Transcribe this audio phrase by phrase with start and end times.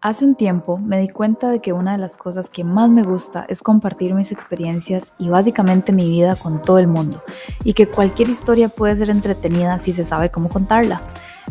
[0.00, 3.02] Hace un tiempo me di cuenta de que una de las cosas que más me
[3.02, 7.22] gusta es compartir mis experiencias y básicamente mi vida con todo el mundo,
[7.64, 11.00] y que cualquier historia puede ser entretenida si se sabe cómo contarla.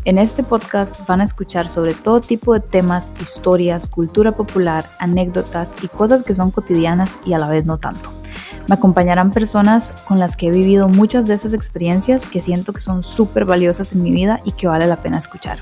[0.04, 5.76] En este podcast van a escuchar sobre todo tipo de temas, historias, cultura popular, anécdotas
[5.84, 8.21] y cosas que son cotidianas y a la vez no tanto.
[8.68, 12.82] Me acompañarán personas con las que he vivido muchas de esas experiencias que siento que
[12.82, 15.60] son súper valiosas en mi vida y que vale la pena escuchar.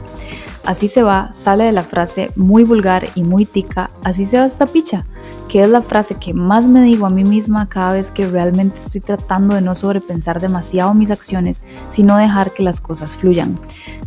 [0.65, 4.45] Así se va, sale de la frase muy vulgar y muy tica, así se va
[4.45, 5.05] esta picha,
[5.47, 8.77] que es la frase que más me digo a mí misma cada vez que realmente
[8.77, 13.57] estoy tratando de no sobrepensar demasiado mis acciones, sino dejar que las cosas fluyan.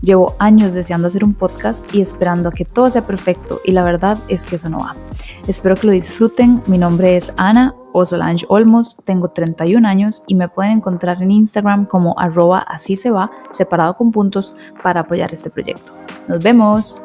[0.02, 3.82] Llevo años deseando hacer un podcast y esperando a que todo sea perfecto y la
[3.82, 4.94] verdad es que eso no va.
[5.48, 10.34] Espero que lo disfruten, mi nombre es Ana o Solange Olmos, tengo 31 años y
[10.34, 15.32] me pueden encontrar en Instagram como arroba así se va, separado con puntos, para apoyar
[15.32, 15.92] este proyecto.
[16.28, 17.00] Nos vemos.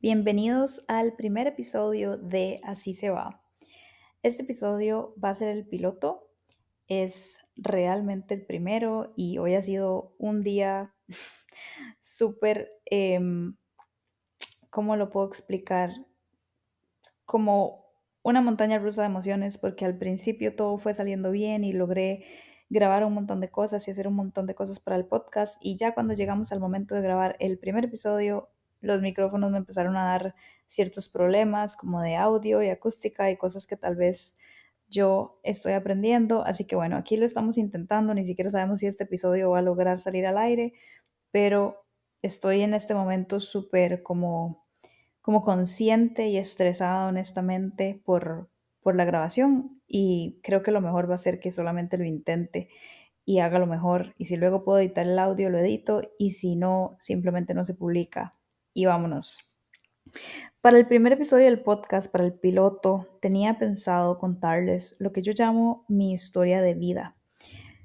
[0.00, 3.40] Bienvenidos al primer episodio de Así se va.
[4.22, 6.28] Este episodio va a ser el piloto,
[6.88, 10.94] es realmente el primero y hoy ha sido un día
[12.00, 12.68] súper...
[12.90, 13.20] Eh,
[14.72, 15.90] ¿cómo lo puedo explicar?
[17.26, 17.84] Como
[18.22, 22.24] una montaña rusa de emociones, porque al principio todo fue saliendo bien y logré
[22.70, 25.58] grabar un montón de cosas y hacer un montón de cosas para el podcast.
[25.60, 28.48] Y ya cuando llegamos al momento de grabar el primer episodio,
[28.80, 30.34] los micrófonos me empezaron a dar
[30.68, 34.38] ciertos problemas como de audio y acústica y cosas que tal vez
[34.88, 36.46] yo estoy aprendiendo.
[36.46, 39.62] Así que bueno, aquí lo estamos intentando, ni siquiera sabemos si este episodio va a
[39.62, 40.72] lograr salir al aire,
[41.30, 41.84] pero
[42.22, 44.61] estoy en este momento súper como
[45.22, 48.50] como consciente y estresada honestamente por,
[48.82, 52.68] por la grabación y creo que lo mejor va a ser que solamente lo intente
[53.24, 56.56] y haga lo mejor y si luego puedo editar el audio lo edito y si
[56.56, 58.36] no simplemente no se publica
[58.74, 59.48] y vámonos.
[60.60, 65.32] Para el primer episodio del podcast, para el piloto, tenía pensado contarles lo que yo
[65.36, 67.16] llamo mi historia de vida.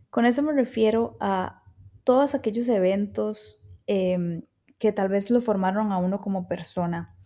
[0.09, 1.64] Con eso me refiero a
[2.03, 4.42] todos aquellos eventos em,
[4.80, 7.16] que tal vez lo formaron a uno como persona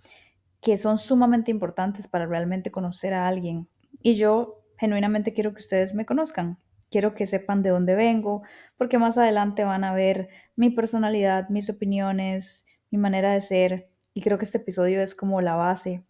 [0.62, 3.68] que son sumamente importantes para realmente conocer a alguien.
[4.02, 6.58] Y yo genuinamente quiero que ustedes me conozcan,
[6.90, 8.44] quiero que sepan de dónde vengo,
[8.78, 13.90] porque más adelante van a ver mi personalidad, mis opiniones, mi manera de ser.
[14.14, 16.04] Y creo que este episodio es como la base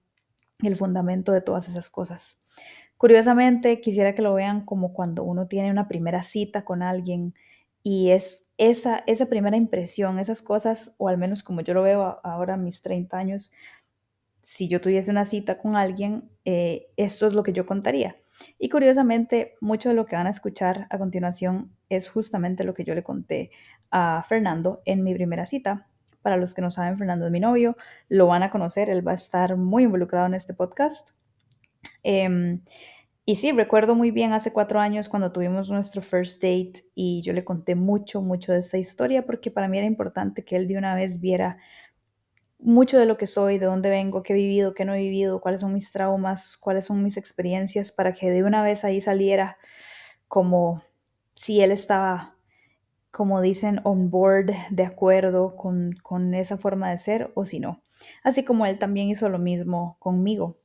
[0.63, 2.41] el fundamento de todas esas cosas.
[2.97, 7.33] Curiosamente, quisiera que lo vean como cuando uno tiene una primera cita con alguien
[7.81, 12.19] y es esa, esa primera impresión, esas cosas, o al menos como yo lo veo
[12.23, 13.53] ahora mis 30 años,
[14.41, 18.15] si yo tuviese una cita con alguien, eh, esto es lo que yo contaría.
[18.57, 22.83] Y curiosamente, mucho de lo que van a escuchar a continuación es justamente lo que
[22.83, 23.51] yo le conté
[23.91, 25.87] a Fernando en mi primera cita.
[26.21, 27.75] Para los que no saben, Fernando es mi novio,
[28.09, 31.11] lo van a conocer, él va a estar muy involucrado en este podcast.
[32.03, 32.61] Em,
[33.25, 37.33] y sí, recuerdo muy bien hace cuatro años cuando tuvimos nuestro first date y yo
[37.33, 40.77] le conté mucho, mucho de esta historia porque para mí era importante que él de
[40.77, 41.57] una vez viera
[42.61, 45.41] mucho de lo que soy, de dónde vengo, qué he vivido, qué no he vivido,
[45.41, 49.57] cuáles son mis traumas, cuáles son mis experiencias, para que de una vez ahí saliera
[50.27, 50.83] como
[51.33, 52.35] si él estaba,
[53.09, 57.83] como dicen, on board, de acuerdo con, con esa forma de ser o si no.
[58.23, 60.57] Así como él también hizo lo mismo conmigo.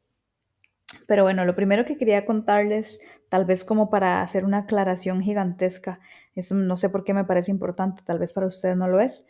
[1.07, 6.01] Pero bueno, lo primero que quería contarles, tal vez como para hacer una aclaración gigantesca,
[6.35, 9.27] eso no sé por qué me parece importante, tal vez para ustedes no lo es,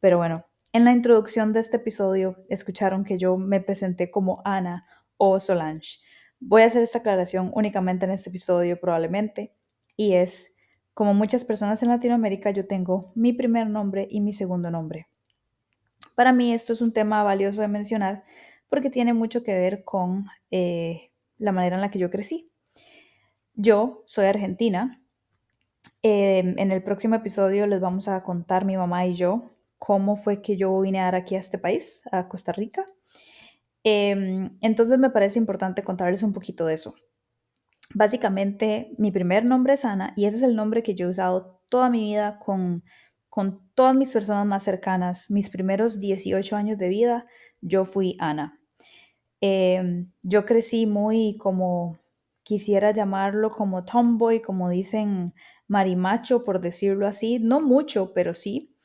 [0.00, 4.86] pero bueno, en la introducción de este episodio escucharon que yo me presenté como Ana
[5.16, 5.98] o Solange.
[6.38, 9.52] Voy a hacer esta aclaración únicamente en este episodio probablemente
[9.96, 10.56] y es,
[10.94, 15.08] como muchas personas en Latinoamérica, yo tengo mi primer nombre y mi segundo nombre.
[16.14, 18.24] Para mí esto es un tema valioso de mencionar
[18.68, 22.50] porque tiene mucho que ver con eh, la manera en la que yo crecí.
[23.54, 25.02] Yo soy argentina.
[26.02, 29.44] Eh, en el próximo episodio les vamos a contar mi mamá y yo
[29.80, 32.84] cómo fue que yo vine a dar aquí a este país, a Costa Rica.
[33.82, 36.94] Em, entonces me parece importante contarles un poquito de eso.
[37.94, 41.62] Básicamente, mi primer nombre es Ana y ese es el nombre que yo he usado
[41.70, 42.84] toda mi vida con,
[43.30, 45.30] con todas mis personas más cercanas.
[45.30, 47.26] Mis primeros 18 años de vida,
[47.62, 48.60] yo fui Ana.
[49.40, 51.98] Em, yo crecí muy como
[52.42, 55.32] quisiera llamarlo como tomboy, como dicen
[55.68, 57.38] marimacho, por decirlo así.
[57.38, 58.76] No mucho, pero sí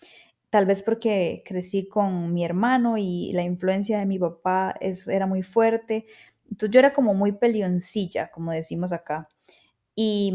[0.56, 5.28] tal vez porque crecí con mi hermano y la influencia de mi papá es, era
[5.28, 6.06] muy fuerte.
[6.46, 9.28] Entonces yo era como muy pelioncilla, como decimos acá.
[9.96, 10.32] Y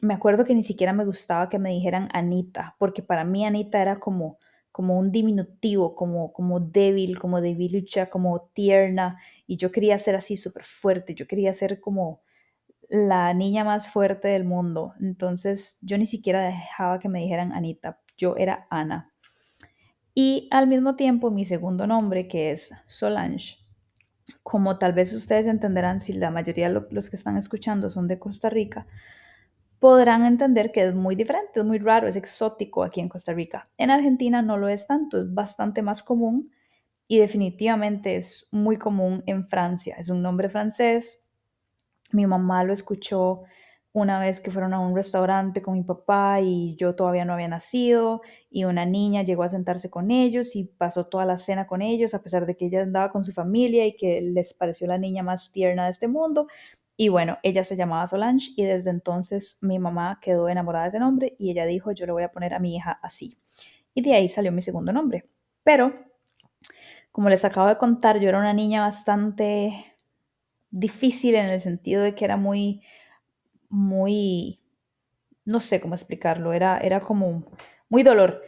[0.00, 3.82] me acuerdo que ni siquiera me gustaba que me dijeran Anita, porque para mí Anita
[3.82, 4.38] era como,
[4.70, 10.36] como un diminutivo, como, como débil, como debilucha, como tierna, y yo quería ser así
[10.36, 12.20] súper fuerte, yo quería ser como
[12.88, 14.94] la niña más fuerte del mundo.
[15.00, 19.12] Entonces yo ni siquiera dejaba que me dijeran Anita, yo era Ana.
[20.18, 23.58] Y al mismo tiempo mi segundo nombre, que es Solange,
[24.42, 28.18] como tal vez ustedes entenderán si la mayoría de los que están escuchando son de
[28.18, 28.86] Costa Rica,
[29.78, 33.68] podrán entender que es muy diferente, es muy raro, es exótico aquí en Costa Rica.
[33.76, 36.50] En Argentina no lo es tanto, es bastante más común
[37.06, 39.96] y definitivamente es muy común en Francia.
[39.98, 41.28] Es un nombre francés.
[42.12, 43.42] Mi mamá lo escuchó
[43.96, 47.48] una vez que fueron a un restaurante con mi papá y yo todavía no había
[47.48, 48.20] nacido
[48.50, 52.12] y una niña llegó a sentarse con ellos y pasó toda la cena con ellos
[52.12, 55.22] a pesar de que ella andaba con su familia y que les pareció la niña
[55.22, 56.46] más tierna de este mundo.
[56.94, 60.98] Y bueno, ella se llamaba Solange y desde entonces mi mamá quedó enamorada de ese
[60.98, 63.38] nombre y ella dijo, yo le voy a poner a mi hija así.
[63.94, 65.24] Y de ahí salió mi segundo nombre.
[65.64, 65.94] Pero,
[67.12, 69.96] como les acabo de contar, yo era una niña bastante
[70.70, 72.82] difícil en el sentido de que era muy
[73.68, 74.60] muy,
[75.44, 77.44] no sé cómo explicarlo, era, era como
[77.88, 78.42] muy dolor.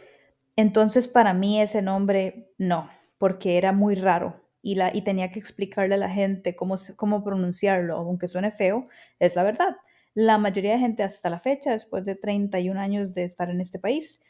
[0.55, 5.39] Entonces para mí ese nombre no, porque era muy raro y, la, y tenía que
[5.39, 8.87] explicarle a la gente cómo, cómo pronunciarlo, aunque suene feo,
[9.19, 9.77] es la verdad.
[10.13, 13.79] La mayoría de gente hasta la fecha, después de 31 años de estar en este
[13.79, 14.23] país,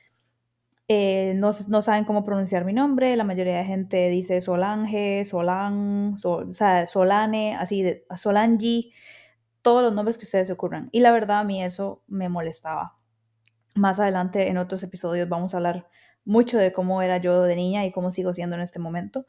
[0.88, 3.16] eh, no, no, saben cómo pronunciar mi nombre.
[3.16, 8.92] La mayoría de gente dice Solange, Solan, o sea, Solane, así de Solangi
[9.62, 10.90] todos los nombres que ustedes se ocurran.
[10.92, 12.98] Y la verdad a mí eso me molestaba.
[13.76, 15.88] Más adelante en otros episodios vamos a hablar
[16.26, 19.26] mucho de cómo era yo de niña y cómo sigo siendo en este momento.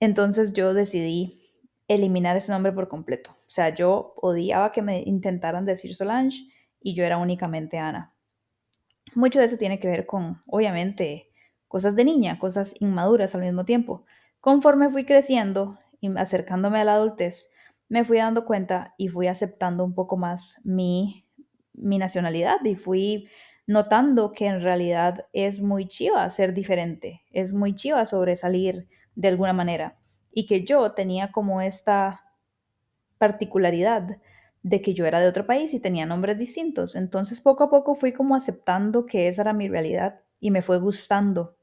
[0.00, 1.40] Entonces yo decidí
[1.88, 3.30] eliminar ese nombre por completo.
[3.30, 6.48] O sea, yo odiaba que me intentaran decir Solange
[6.80, 8.14] y yo era únicamente Ana.
[9.14, 11.30] Mucho de eso tiene que ver con, obviamente,
[11.66, 14.04] cosas de niña, cosas inmaduras al mismo tiempo.
[14.40, 17.52] Conforme fui creciendo y acercándome a la adultez,
[17.90, 21.26] me fui dando cuenta y fui aceptando un poco más mi,
[21.74, 23.28] mi nacionalidad y fui
[23.66, 29.52] notando que en realidad es muy chiva ser diferente, es muy chiva sobresalir de alguna
[29.52, 29.98] manera
[30.32, 32.22] y que yo tenía como esta
[33.18, 34.18] particularidad
[34.62, 36.94] de que yo era de otro país y tenía nombres distintos.
[36.94, 40.78] Entonces poco a poco fui como aceptando que esa era mi realidad y me fue
[40.78, 41.56] gustando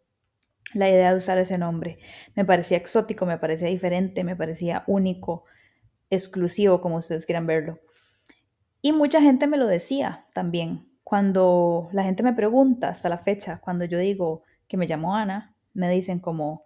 [0.74, 2.00] la idea de usar ese nombre.
[2.36, 5.46] Me parecía exótico, me parecía diferente, me parecía único,
[6.10, 7.80] exclusivo, como ustedes quieran verlo.
[8.82, 10.88] Y mucha gente me lo decía también.
[11.04, 15.56] Cuando la gente me pregunta hasta la fecha, cuando yo digo que me llamo Ana,
[15.74, 16.66] me dicen como,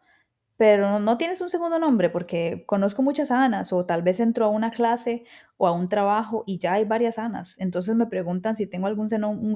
[0.58, 4.50] pero no tienes un segundo nombre porque conozco muchas Anas o tal vez entro a
[4.50, 5.24] una clase
[5.58, 7.60] o a un trabajo y ya hay varias Anas.
[7.60, 9.08] Entonces me preguntan si tengo algún,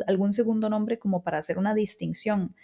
[0.07, 2.55] algún segundo nombre como para hacer una distinción.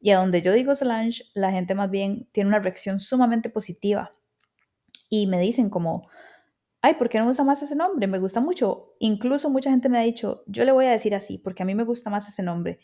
[0.00, 4.12] Y a donde yo digo Solange, la gente más bien tiene una reacción sumamente positiva
[5.08, 6.08] y me dicen como,
[6.86, 8.06] ay, ¿por qué no usa más ese nombre?
[8.06, 8.94] Me gusta mucho.
[9.00, 11.74] Incluso mucha gente me ha dicho, yo le voy a decir así, porque a mí
[11.74, 12.78] me gusta más ese nombre.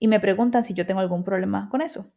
[0.00, 2.12] Y me preguntan si yo tengo algún problema con eso.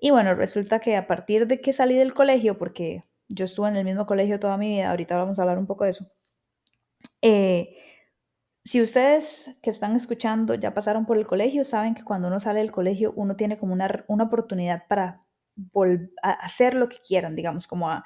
[0.00, 3.76] Y bueno, resulta que a partir de que salí del colegio, porque yo estuve en
[3.76, 6.06] el mismo colegio toda mi vida, ahorita vamos a hablar un poco de eso.
[7.22, 7.76] Eh,
[8.64, 12.58] si ustedes que están escuchando ya pasaron por el colegio, saben que cuando uno sale
[12.58, 15.22] del colegio uno tiene como una, una oportunidad para
[16.22, 18.04] hacer lo que quieran, digamos, como a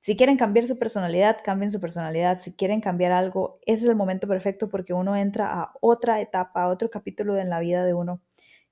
[0.00, 2.40] si quieren cambiar su personalidad, cambien su personalidad.
[2.40, 6.62] Si quieren cambiar algo, ese es el momento perfecto porque uno entra a otra etapa,
[6.62, 8.22] a otro capítulo en la vida de uno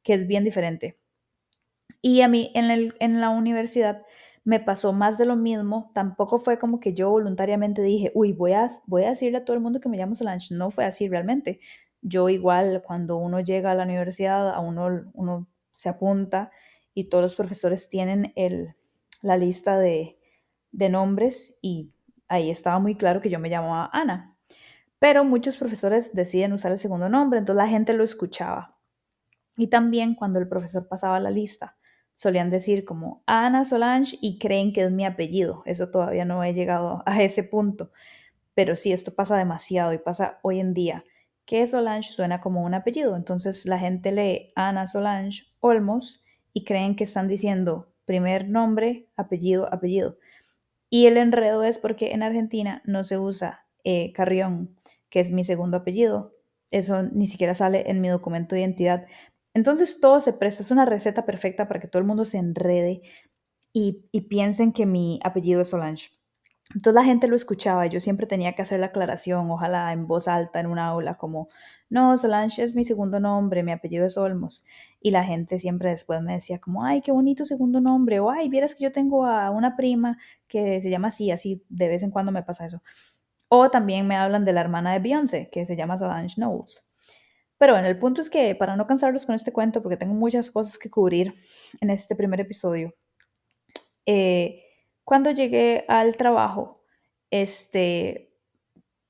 [0.03, 0.99] que es bien diferente.
[2.01, 4.07] Y a mí en, el, en la universidad
[4.45, 5.91] me pasó más de lo mismo.
[5.95, 9.55] Tampoco fue como que yo voluntariamente dije, uy, voy a, voy a decirle a todo
[9.55, 10.55] el mundo que me llamo Solange.
[10.55, 11.61] No fue así realmente.
[12.01, 16.51] Yo igual cuando uno llega a la universidad, a uno, uno se apunta
[16.95, 18.77] y todos los profesores tienen el,
[19.21, 20.18] la lista de,
[20.73, 21.93] de nombres y
[22.29, 24.37] ahí estaba muy claro que yo me llamaba Ana.
[24.99, 28.77] Pero muchos profesores deciden usar el segundo nombre, entonces la gente lo escuchaba.
[29.57, 31.77] Y también cuando el profesor pasaba la lista,
[32.15, 35.63] solían decir como Ana Solange y creen que es mi apellido.
[35.67, 37.93] Eso todavía no he llegado a ese punto.
[38.55, 41.05] Pero sí, esto pasa demasiado y pasa hoy en día,
[41.45, 43.15] que Solange suena como un apellido.
[43.15, 49.73] Entonces la gente lee Ana Solange Olmos y creen que están diciendo primer nombre, apellido,
[49.73, 50.19] apellido.
[50.91, 54.77] Y el enredo es porque en Argentina no se usa eh, Carrión,
[55.11, 56.35] que es mi segundo apellido.
[56.71, 59.07] Eso ni siquiera sale en mi documento de identidad.
[59.55, 63.03] Entonces todo se presta, es una receta perfecta para que todo el mundo se enrede
[63.73, 66.11] y, y piensen que mi apellido es Solange.
[66.75, 70.29] Entonces la gente lo escuchaba yo siempre tenía que hacer la aclaración, ojalá en voz
[70.29, 71.49] alta en un aula, como,
[71.89, 74.67] no, Solange es mi segundo nombre, mi apellido es Olmos.
[75.01, 78.49] Y la gente siempre después me decía como, ay, qué bonito segundo nombre, o ay,
[78.49, 82.11] vieras que yo tengo a una prima que se llama así, así de vez en
[82.11, 82.83] cuando me pasa eso.
[83.49, 86.89] O también me hablan de la hermana de Beyoncé, que se llama Solange Knowles.
[87.59, 90.51] Pero bueno, el punto es que para no cansarlos con este cuento, porque tengo muchas
[90.51, 91.35] cosas que cubrir
[91.81, 92.95] en este primer episodio,
[94.07, 94.65] eh,
[95.05, 96.75] cuando llegué al trabajo,
[97.31, 98.33] este,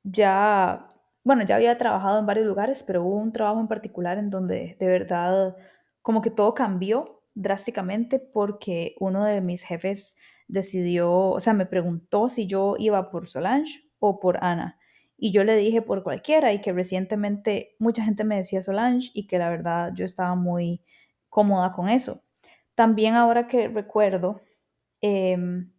[0.02, 0.88] ya,
[1.24, 4.76] bueno, ya había trabajado en varios lugares, pero hubo un trabajo en particular en donde
[4.78, 5.56] de verdad
[6.02, 10.16] como que todo cambió drásticamente porque uno de mis jefes
[10.48, 14.78] decidió, o sea, me preguntó si yo iba por Solange o por Ana.
[15.16, 19.26] Y yo le dije por cualquiera y que recientemente mucha gente me decía Solange y
[19.26, 20.82] que la verdad yo estaba muy
[21.28, 22.22] cómoda con eso.
[22.74, 24.40] También ahora que recuerdo,
[25.00, 25.72] em,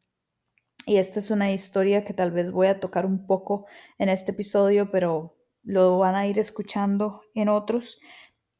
[0.85, 3.65] y esta es una historia que tal vez voy a tocar un poco
[3.97, 7.99] en este episodio, pero lo van a ir escuchando en otros.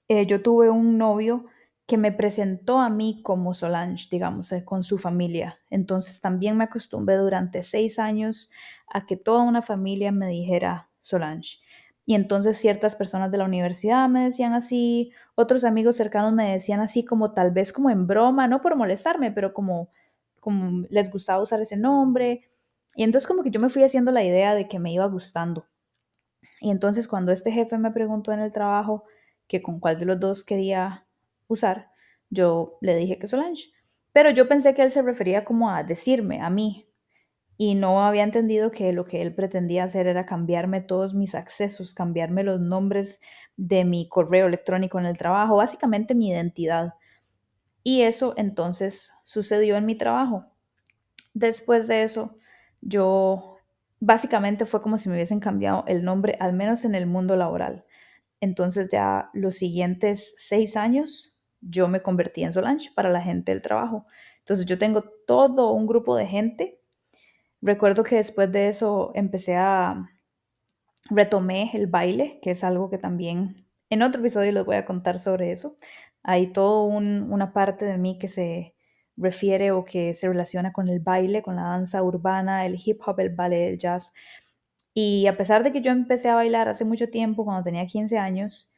[0.09, 1.45] Eh, yo tuve un novio
[1.85, 5.59] que me presentó a mí como Solange, digamos, eh, con su familia.
[5.69, 8.51] Entonces también me acostumbré durante seis años
[8.87, 11.59] a que toda una familia me dijera Solange.
[12.05, 16.79] Y entonces ciertas personas de la universidad me decían así, otros amigos cercanos me decían
[16.79, 19.89] así como tal vez como en broma, no por molestarme, pero como,
[20.39, 22.49] como les gustaba usar ese nombre.
[22.95, 25.67] Y entonces como que yo me fui haciendo la idea de que me iba gustando.
[26.61, 29.03] Y entonces cuando este jefe me preguntó en el trabajo
[29.49, 31.05] que con cuál de los dos quería
[31.47, 31.91] usar,
[32.29, 33.71] yo le dije que Solange.
[34.13, 36.87] Pero yo pensé que él se refería como a decirme, a mí,
[37.57, 41.93] y no había entendido que lo que él pretendía hacer era cambiarme todos mis accesos,
[41.93, 43.19] cambiarme los nombres
[43.57, 46.93] de mi correo electrónico en el trabajo, básicamente mi identidad.
[47.83, 50.45] Y eso entonces sucedió en mi trabajo.
[51.33, 52.37] Después de eso,
[52.81, 53.57] yo
[53.99, 57.83] básicamente fue como si me hubiesen cambiado el nombre, al menos en el mundo laboral.
[58.41, 63.61] Entonces ya los siguientes seis años yo me convertí en Solange para la gente del
[63.61, 64.05] trabajo.
[64.39, 66.79] Entonces yo tengo todo un grupo de gente
[67.61, 70.09] Recuerdo que después de eso empecé a
[71.09, 75.19] retomé el baile, que es algo que también en otro episodio les voy a contar
[75.19, 75.75] sobre eso.
[76.23, 78.75] Hay todo una parte de mí que se
[79.17, 83.19] refiere o que se relaciona con el baile, con la danza urbana, el hip hop,
[83.19, 84.13] el ballet, el jazz.
[85.01, 88.17] Y a pesar de que yo empecé a bailar hace mucho tiempo, cuando tenía 15
[88.17, 88.69] años,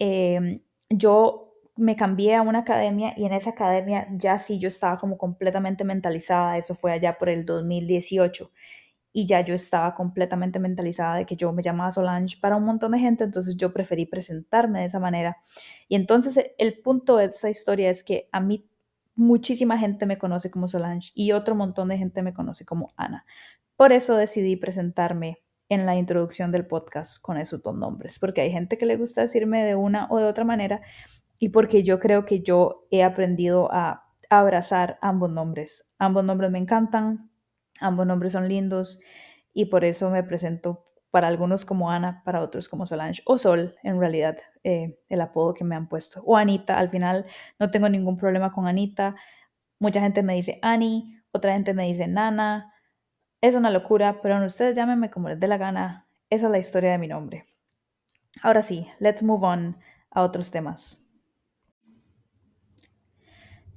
[0.00, 4.98] em, yo me cambié a una academia y en esa academia ya sí yo estaba
[4.98, 8.50] como completamente mentalizada, eso fue allá por el 2018
[9.12, 12.92] y ya yo estaba completamente mentalizada de que yo me llamaba Solange para un montón
[12.92, 15.36] de gente, entonces yo preferí presentarme de esa manera.
[15.88, 18.68] Y entonces e, el punto de esta historia es que a mí
[19.14, 23.24] muchísima gente me conoce como Solange y otro montón de gente me conoce como Ana.
[23.76, 25.41] Por eso decidí presentarme
[25.72, 29.22] en la introducción del podcast con esos dos nombres, porque hay gente que le gusta
[29.22, 30.82] decirme de una o de otra manera
[31.38, 35.94] y porque yo creo que yo he aprendido a abrazar ambos nombres.
[35.98, 37.30] Ambos nombres me encantan,
[37.80, 39.00] ambos nombres son lindos
[39.54, 43.74] y por eso me presento para algunos como Ana, para otros como Solange o Sol,
[43.82, 46.22] en realidad, eh, el apodo que me han puesto.
[46.24, 47.24] O Anita, al final
[47.58, 49.16] no tengo ningún problema con Anita.
[49.78, 52.71] Mucha gente me dice Ani, otra gente me dice Nana.
[53.42, 56.06] Es una locura, pero ustedes llámenme como les dé la gana.
[56.30, 57.44] Esa es la historia de mi nombre.
[58.40, 59.76] Ahora sí, let's move on
[60.12, 61.04] a otros temas.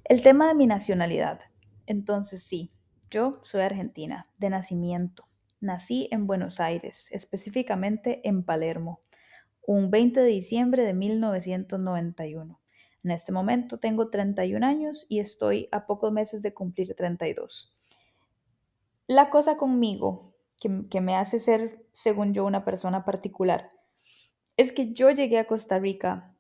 [0.03, 1.39] El tema de mi nacionalidad.
[1.87, 2.69] Entonces sí,
[3.09, 5.27] yo soy argentina, de nacimiento.
[5.61, 8.99] Nací en Buenos Aires, específicamente en Palermo,
[9.65, 12.61] un 20 de diciembre de 1991.
[13.03, 17.74] En este momento tengo 31 años y estoy a pocos meses de cumplir 32.
[19.07, 23.69] La cosa conmigo, que, me hace ser, según yo, una persona particular,
[24.57, 26.35] es que yo llegué a Costa Rica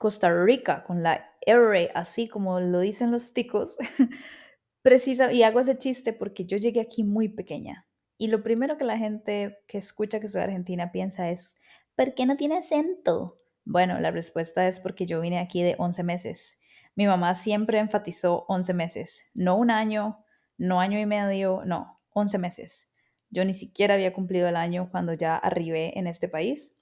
[0.00, 3.76] Costa Rica, con la R, así como lo dicen los ticos.
[4.82, 7.86] Precisa, y hago ese chiste porque yo llegué aquí muy pequeña.
[8.16, 11.60] Y lo primero que la gente que escucha que soy argentina piensa es,
[11.96, 13.42] ¿por qué no tiene acento?
[13.66, 16.62] Bueno, la respuesta es porque yo vine aquí de 11 meses.
[16.96, 20.24] Mi mamá siempre enfatizó 11 meses, no un año,
[20.56, 22.92] no año y medio, no, 11 meses.
[23.30, 26.76] Yo ni siquiera había cumplido el año cuando ya arribé en este país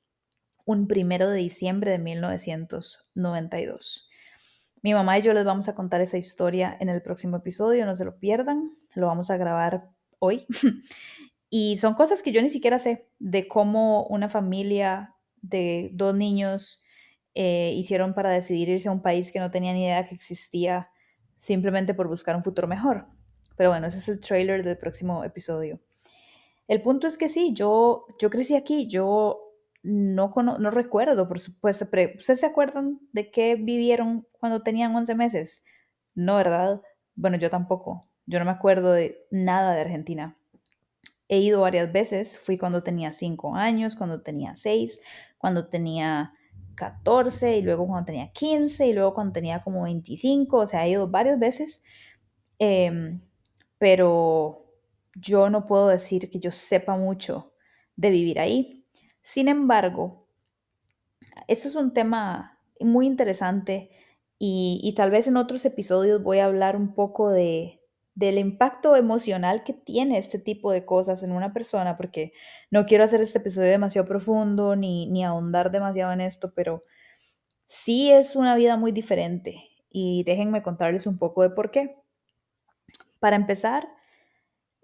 [0.65, 4.09] un primero de diciembre de 1992.
[4.83, 7.97] Mi mamá y yo les vamos a contar esa historia en el próximo episodio, no
[7.97, 10.47] se lo pierdan, lo vamos a grabar hoy.
[11.51, 16.83] y son cosas que yo ni siquiera sé de cómo una familia de dos niños
[17.35, 20.91] eh, hicieron para decidir irse a un país que no tenía ni idea que existía
[21.39, 23.07] simplemente por buscar un futuro mejor.
[23.59, 25.81] Pero bueno, ese es el trailer del próximo episodio.
[26.69, 29.49] El punto es que sí, yo, yo crecí aquí, yo
[29.83, 31.85] no, no recuerdo, por supuesto.
[31.85, 35.65] ¿Ustedes se acuerdan de qué vivieron cuando tenían 11 meses?
[36.15, 36.81] No, ¿verdad?
[37.17, 38.09] Bueno, yo tampoco.
[38.27, 40.39] Yo no me acuerdo de nada de Argentina.
[41.27, 42.39] He ido varias veces.
[42.39, 45.01] Fui cuando tenía 5 años, cuando tenía 6,
[45.37, 46.33] cuando tenía
[46.77, 50.59] 14 y luego cuando tenía 15 y luego cuando tenía como 25.
[50.59, 51.85] O sea, he ido varias veces.
[52.61, 53.21] Em,
[53.79, 54.67] pero
[55.15, 57.53] yo no puedo decir que yo sepa mucho
[57.97, 58.85] de vivir ahí.
[59.23, 60.27] Sin embargo,
[61.47, 63.91] eso es un tema muy interesante
[64.39, 67.81] y, tal vez en otros episodios voy a hablar un poco de,
[68.15, 72.33] del impacto emocional que tiene este tipo de cosas en una persona, porque
[72.71, 76.85] no quiero hacer este episodio demasiado profundo ni, ni ahondar demasiado en esto, pero
[77.67, 81.97] sí es una vida muy diferente y déjenme contarles un poco de por qué.
[83.19, 83.89] Para empezar,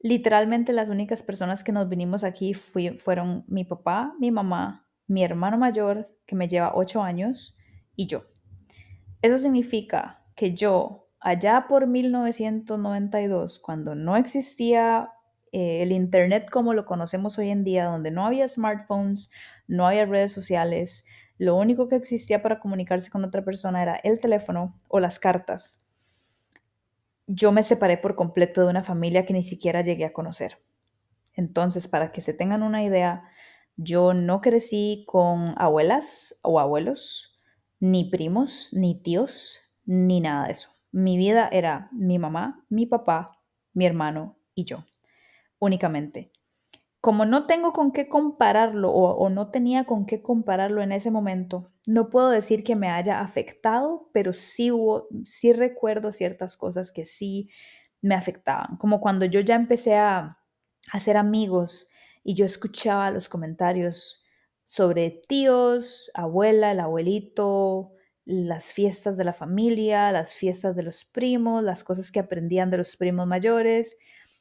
[0.03, 5.59] literalmente las únicas personas que nos vinimos aquí fueron mi papá, mi mamá, mi hermano
[5.59, 7.57] mayor, que me lleva ocho años,
[7.97, 8.25] y yo.
[9.23, 15.11] Eso significa que yo, allá por 1992, cuando no existía
[15.53, 19.31] eh, el Internet como lo conocemos hoy en día, donde no había smartphones,
[19.67, 21.07] no había redes sociales,
[21.39, 25.84] lo único que existía para comunicarse con otra persona era el teléfono o las cartas.
[27.27, 30.59] Yo me separé por completo de una familia que ni siquiera llegué a conocer.
[31.35, 33.25] Entonces, para que se tengan una idea,
[33.77, 37.41] yo no crecí con abuelas o abuelos,
[37.81, 40.71] ni primos, ni tíos, ni nada de eso.
[40.93, 43.41] Mi vida era mi mamá, mi papá,
[43.73, 44.85] mi hermano y yo,
[45.59, 46.31] únicamente.
[47.05, 51.67] Como no tengo con qué compararlo o, no tenía con qué compararlo en ese momento,
[51.87, 57.05] no puedo decir que me haya afectado, pero sí hubo, sí recuerdo ciertas cosas que
[57.05, 57.51] sí
[58.01, 60.39] me afectaban, como cuando yo ya empecé a, a
[60.93, 61.91] hacer amigos
[62.23, 64.25] y yo escuchaba los comentarios
[64.65, 67.93] sobre tíos, abuela, el abuelito,
[68.25, 72.79] las fiestas de la familia, las fiestas de los primos, las cosas que aprendían de
[72.79, 73.99] los primos mayores.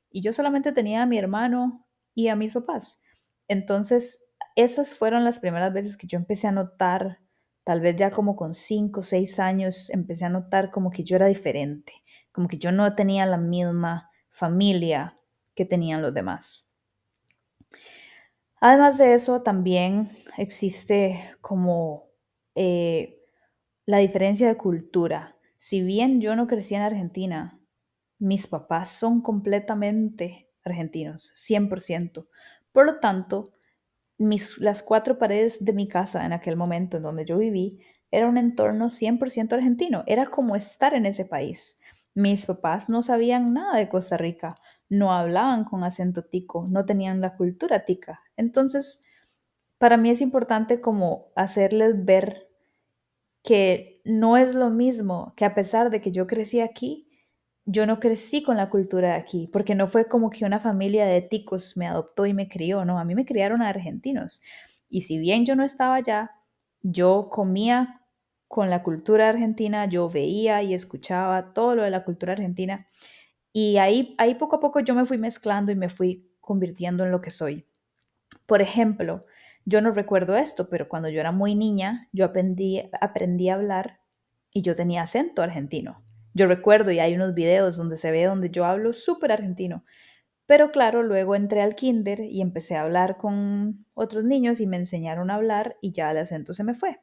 [0.10, 3.02] Y yo solamente tenía a mi hermano y a mis papás.
[3.48, 7.20] Entonces, esas fueron las primeras veces que yo empecé a notar,
[7.64, 11.16] tal vez ya como con cinco o seis años, empecé a notar como que yo
[11.16, 11.94] era diferente,
[12.32, 15.20] como que yo no tenía la misma familia
[15.56, 16.76] que tenían los demás.
[18.60, 22.10] Además de eso, también existe como
[22.56, 23.20] eh,
[23.86, 25.38] la diferencia de cultura.
[25.58, 27.60] Si bien yo no crecí en Argentina,
[28.20, 32.28] mis papás son completamente argentinos, 100%.
[32.72, 33.54] Por lo tanto,
[34.18, 37.80] mis, las cuatro paredes de mi casa en aquel momento en donde yo viví
[38.12, 40.04] era un entorno 100% argentino.
[40.08, 41.82] Era como estar en ese país.
[42.14, 44.60] Mis papás no sabían nada de Costa Rica
[44.94, 48.22] no hablaban con acento tico, no tenían la cultura tica.
[48.38, 49.06] Entonces,
[49.78, 52.48] para mí es importante como hacerles ver
[53.44, 57.10] que no es lo mismo, que a pesar de que yo crecí aquí,
[57.66, 61.06] yo no crecí con la cultura de aquí, porque no fue como que una familia
[61.06, 64.42] de ticos me adoptó y me crió, no, a mí me criaron argentinos.
[64.90, 66.32] Y si bien yo no estaba allá,
[66.82, 68.02] yo comía
[68.48, 72.88] con la cultura argentina, yo veía y escuchaba todo lo de la cultura argentina
[73.54, 77.12] y ahí, ahí poco a poco yo me fui mezclando y me fui convirtiendo en
[77.12, 77.68] lo que soy.
[78.48, 79.26] Por ejemplo,
[79.64, 84.02] yo no recuerdo esto, pero cuando yo era muy niña, yo aprendí, aprendí a hablar
[84.52, 86.04] y yo tenía acento argentino.
[86.34, 89.86] Yo recuerdo y hay unos videos donde se ve donde yo hablo súper argentino.
[90.46, 94.78] Pero claro, luego entré al kinder y empecé a hablar con otros niños y me
[94.78, 97.00] enseñaron a hablar y ya el acento se me fue.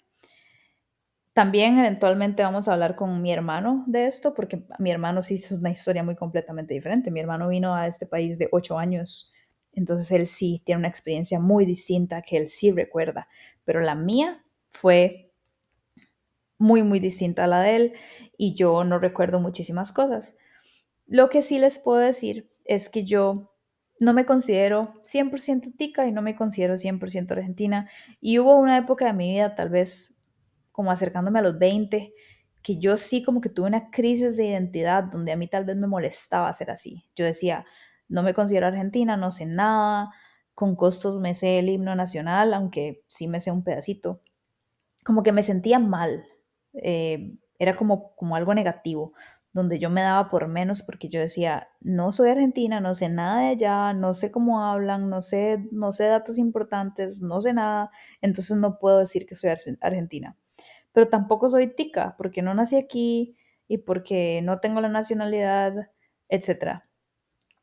[1.33, 5.51] También eventualmente vamos a hablar con mi hermano de esto, porque mi hermano sí es
[5.53, 7.11] una historia muy completamente diferente.
[7.11, 9.33] Mi hermano vino a este país de ocho años,
[9.73, 13.29] entonces él sí tiene una experiencia muy distinta que él sí recuerda,
[13.65, 15.30] pero la mía fue
[16.61, 17.93] muy, muy distinta a la de él
[18.37, 20.37] y yo no recuerdo muchísimas cosas.
[21.07, 23.55] Lo que sí les puedo decir es que yo
[23.99, 27.89] no me considero 100% tica y no me considero 100% argentina
[28.21, 30.23] y hubo una época de mi vida, tal vez
[30.71, 32.13] como acercándome a los 20,
[32.63, 35.77] que yo sí como que tuve una crisis de identidad donde a mí tal vez
[35.77, 37.05] me molestaba ser así.
[37.17, 37.65] Yo decía,
[38.07, 40.11] no me considero argentina, no sé nada,
[40.55, 44.21] con costos me sé el himno nacional, aunque sí me sé un pedacito.
[45.05, 46.27] Como que me sentía mal,
[46.75, 49.13] eh, era como, como algo negativo,
[49.53, 53.41] donde yo me daba por menos porque yo decía, no soy argentina, no sé nada
[53.41, 57.91] de allá, no sé cómo hablan, no sé, no sé datos importantes, no sé nada,
[58.21, 60.37] entonces no puedo decir que soy argentina
[60.93, 63.37] pero tampoco soy tica porque no nací aquí
[63.69, 65.91] y porque no tengo la nacionalidad,
[66.29, 66.83] etc.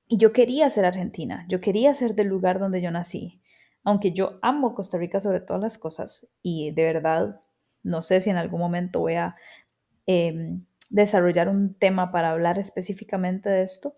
[0.07, 3.41] Y yo quería ser argentina, yo quería ser del lugar donde yo nací,
[3.83, 7.41] aunque yo amo Costa Rica sobre todas las cosas y de verdad
[7.87, 9.35] no sé si en algún momento voy a
[10.05, 13.93] em, desarrollar un tema para hablar específicamente de esto,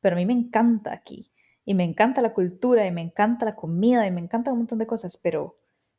[0.00, 1.32] pero a mí me encanta aquí
[1.64, 4.78] y me encanta la cultura y me encanta la comida y me encanta un montón
[4.78, 5.58] de cosas, pero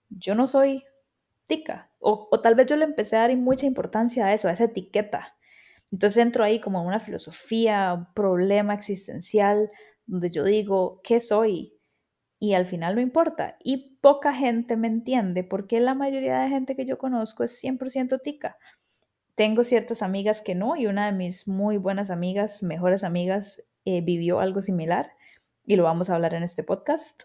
[0.10, 0.84] yo no soy
[1.46, 4.52] tica o, o tal vez yo le empecé a dar mucha importancia a eso, a
[4.52, 5.36] esa etiqueta.
[5.92, 9.72] Entonces entro ahí como una filosofía, un problema existencial,
[10.06, 11.79] donde yo digo, ¿qué soy?
[12.40, 13.58] Y al final no importa.
[13.64, 18.22] Y poca gente me entiende porque la mayoría de gente que yo conozco es 100%
[18.22, 18.58] tica.
[19.36, 24.02] Tengo ciertas amigas que no y una de mis muy buenas amigas, mejores amigas, eh,
[24.02, 25.12] vivió algo similar
[25.66, 27.24] y lo vamos a hablar en este podcast.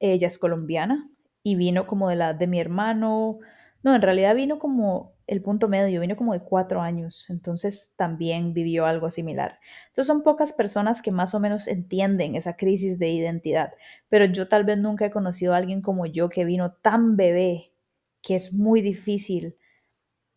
[0.00, 1.08] Ella es colombiana
[1.42, 3.38] y vino como de la de mi hermano.
[3.82, 8.52] No, en realidad vino como el punto medio, vino como de cuatro años, entonces también
[8.54, 9.58] vivió algo similar.
[9.86, 13.72] Entonces son pocas personas que más o menos entienden esa crisis de identidad,
[14.08, 17.72] pero yo tal vez nunca he conocido a alguien como yo que vino tan bebé
[18.20, 19.56] que es muy difícil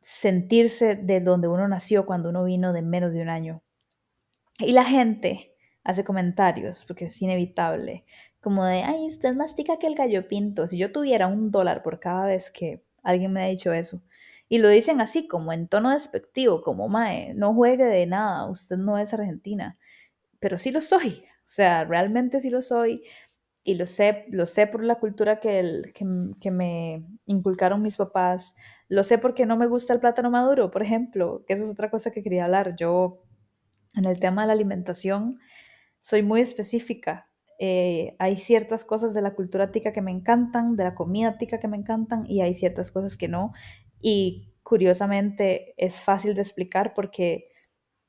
[0.02, 3.64] sentirse de donde uno nació cuando uno vino de menos de un año.
[4.60, 8.06] Y la gente hace comentarios, porque es inevitable,
[8.42, 10.68] como de, ay, usted es más tica que el gallo pinto.
[10.68, 14.02] Si yo tuviera un dólar por cada vez que alguien me ha dicho eso,
[14.48, 18.78] y lo dicen así, como en tono despectivo, como, mae, no juegue de nada, usted
[18.78, 19.78] no es argentina,
[20.40, 23.04] pero sí lo soy, o sea, realmente sí lo soy,
[23.68, 26.06] y lo sé, lo sé por la cultura que, el, que,
[26.40, 28.54] que, me inculcaron mis papás,
[28.88, 31.90] lo sé porque no me gusta el plátano maduro, por ejemplo, que eso es otra
[31.90, 32.76] cosa que quería hablar.
[32.76, 33.24] Yo,
[33.96, 35.40] en el tema de la alimentación,
[36.00, 37.28] soy muy específica.
[37.58, 41.60] Eh, hay ciertas cosas de la cultura tica que me encantan, de la comida tica
[41.60, 43.54] que me encantan, y hay ciertas cosas que no.
[44.02, 47.50] Y curiosamente es fácil de explicar porque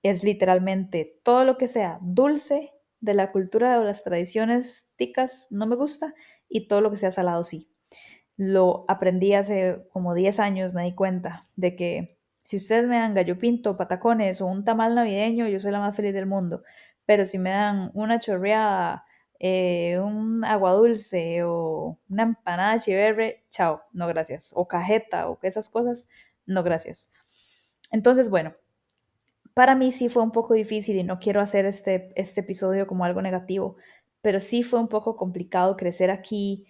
[0.03, 5.66] es literalmente todo lo que sea dulce de la cultura o las tradiciones ticas no
[5.66, 6.14] me gusta
[6.49, 7.72] y todo lo que sea salado sí.
[8.37, 13.14] Lo aprendí hace como 10 años, me di cuenta de que si ustedes me dan
[13.14, 16.62] gallo pinto, patacones o un tamal navideño, yo soy la más feliz del mundo.
[17.07, 19.06] Pero si me dan una chorreada,
[19.38, 24.53] eh, un agua dulce o una empanada chiverre, chao, no gracias.
[24.55, 26.09] O cajeta o esas cosas,
[26.46, 27.12] no gracias.
[27.90, 28.55] Entonces, bueno,
[29.55, 33.05] para mí sí fue un poco difícil y no quiero hacer este, este episodio como
[33.05, 33.77] algo negativo,
[34.20, 36.66] pero sí fue un poco complicado crecer aquí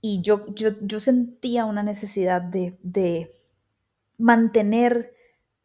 [0.00, 3.34] y yo, yo, yo sentía una necesidad de, de
[4.18, 5.14] mantener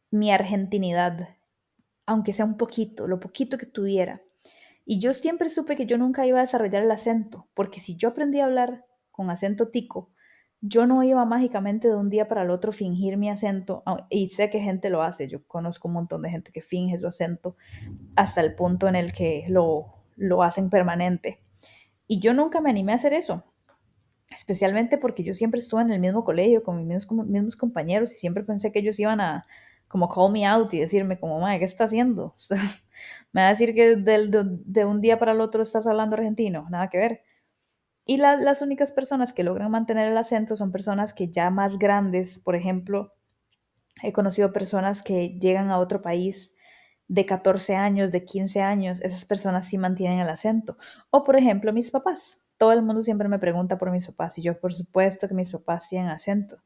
[0.09, 1.29] mi argentinidad,
[2.05, 4.21] aunque sea un poquito, lo poquito que tuviera.
[4.85, 8.09] Y yo siempre supe que yo nunca iba a desarrollar el acento, porque si yo
[8.09, 10.09] aprendí a hablar con acento tico,
[10.61, 14.49] yo no iba mágicamente de un día para el otro fingir mi acento, y sé
[14.49, 17.55] que gente lo hace, yo conozco un montón de gente que finge su acento
[18.15, 21.39] hasta el punto en el que lo, lo hacen permanente.
[22.07, 23.43] Y yo nunca me animé a hacer eso,
[24.29, 28.15] especialmente porque yo siempre estuve en el mismo colegio con mis mismos, mismos compañeros y
[28.15, 29.45] siempre pensé que ellos iban a
[29.91, 32.33] como call me out y decirme como, madre, ¿qué está haciendo?
[33.33, 34.29] me va a decir que de,
[34.63, 37.21] de, un día para el otro estás hablando argentino, nada que ver.
[38.05, 41.77] Y la, las únicas personas que logran mantener el acento son personas que ya más
[41.77, 43.13] grandes, por ejemplo,
[44.01, 46.55] he conocido personas que llegan a otro país
[47.09, 50.77] de 14 años, de 15 años, esas personas sí mantienen el acento.
[51.09, 52.47] O por ejemplo, mis papás.
[52.57, 55.51] Todo el mundo siempre me pregunta por mis papás y yo por supuesto que mis
[55.51, 56.61] papás tienen acento.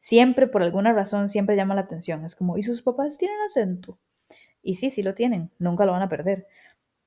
[0.00, 2.24] Siempre, por alguna razón, siempre llama la atención.
[2.24, 3.98] Es como, ¿y sus papás tienen acento?
[4.62, 6.46] Y sí, sí lo tienen, nunca lo van a perder.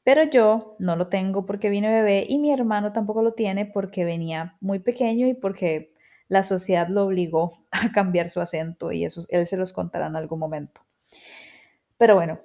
[0.03, 4.05] Pero yo no lo tengo porque vine bebé y mi hermano tampoco lo tiene porque
[4.05, 5.93] venía muy pequeño y porque
[6.27, 10.15] la sociedad lo obligó a cambiar su acento y eso él se los contará en
[10.15, 10.81] algún momento.
[11.97, 12.39] Pero bueno,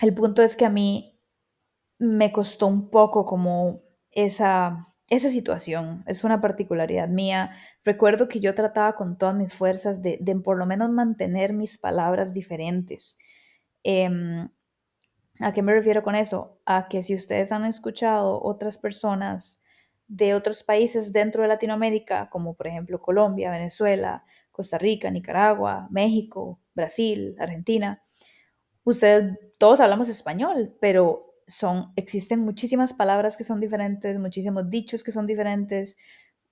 [0.00, 1.18] el punto es que a mí
[1.98, 7.56] me costó un poco como esa, esa situación, es una particularidad mía.
[7.84, 11.78] Recuerdo que yo trataba con todas mis fuerzas de, de por lo menos mantener mis
[11.78, 13.18] palabras diferentes.
[13.82, 14.08] Eh,
[15.40, 16.60] ¿A qué me refiero con eso?
[16.64, 19.62] A que si ustedes han escuchado otras personas
[20.06, 26.60] de otros países dentro de Latinoamérica, como por ejemplo Colombia, Venezuela, Costa Rica, Nicaragua, México,
[26.74, 28.02] Brasil, Argentina,
[28.84, 35.12] ustedes todos hablamos español, pero son existen muchísimas palabras que son diferentes, muchísimos dichos que
[35.12, 35.96] son diferentes,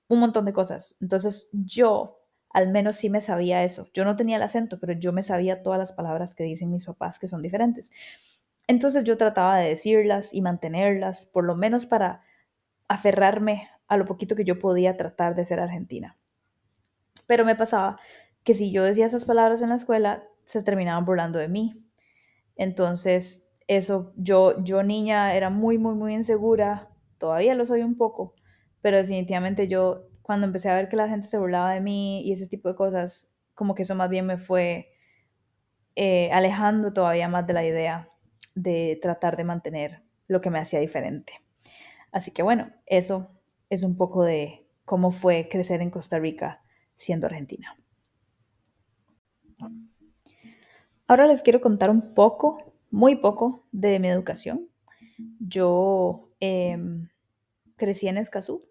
[0.09, 0.97] un montón de cosas.
[1.01, 3.89] Entonces, yo al menos sí me sabía eso.
[3.95, 6.85] Yo no tenía el acento, pero yo me sabía todas las palabras que dicen mis
[6.85, 7.91] papás que son diferentes.
[8.67, 12.23] Entonces yo trataba de decirlas y mantenerlas, por lo menos para
[12.89, 16.17] aferrarme a lo poquito que yo podía tratar de ser argentina.
[17.27, 17.99] Pero me pasaba
[18.45, 21.87] que si yo decía esas palabras en la escuela, se terminaban burlando de mí.
[22.57, 28.35] Entonces, eso, yo, yo niña era muy, muy, muy insegura, todavía lo soy un poco,
[28.81, 32.33] pero definitivamente yo cuando empecé a ver que la gente se burlaba de mí y
[32.33, 34.92] ese tipo de cosas, como que eso más bien me fue
[35.94, 38.09] eh, alejando todavía más de la idea
[38.55, 41.40] de tratar de mantener lo que me hacía diferente.
[42.12, 43.31] Así que bueno, eso
[43.68, 46.62] es un poco de cómo fue crecer en Costa Rica
[46.96, 47.77] siendo argentina.
[51.07, 54.69] Ahora les quiero contar un poco, muy poco, de mi educación.
[55.41, 56.79] Yo eh,
[57.77, 58.69] crecí en Escazú,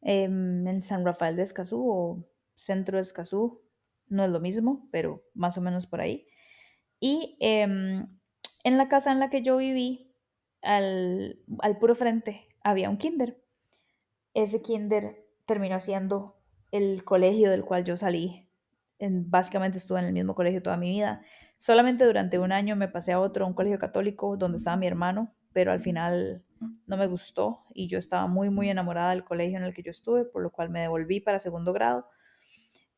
[0.00, 2.24] eh, en San Rafael de Escazú o
[2.54, 3.60] centro de Escazú,
[4.08, 6.26] no es lo mismo, pero más o menos por ahí.
[7.00, 10.14] Y eh, en la casa en la que yo viví,
[10.62, 13.42] al, al puro frente, había un kinder.
[14.32, 16.38] Ese kinder terminó siendo
[16.70, 18.48] el colegio del cual yo salí.
[18.98, 21.22] En, básicamente estuve en el mismo colegio toda mi vida.
[21.58, 24.86] Solamente durante un año me pasé a otro, a un colegio católico, donde estaba mi
[24.86, 26.44] hermano, pero al final
[26.86, 29.90] no me gustó y yo estaba muy, muy enamorada del colegio en el que yo
[29.90, 32.06] estuve, por lo cual me devolví para segundo grado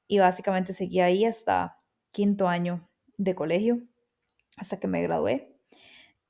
[0.07, 1.79] y básicamente seguí ahí hasta
[2.11, 3.83] quinto año de colegio,
[4.57, 5.57] hasta que me gradué.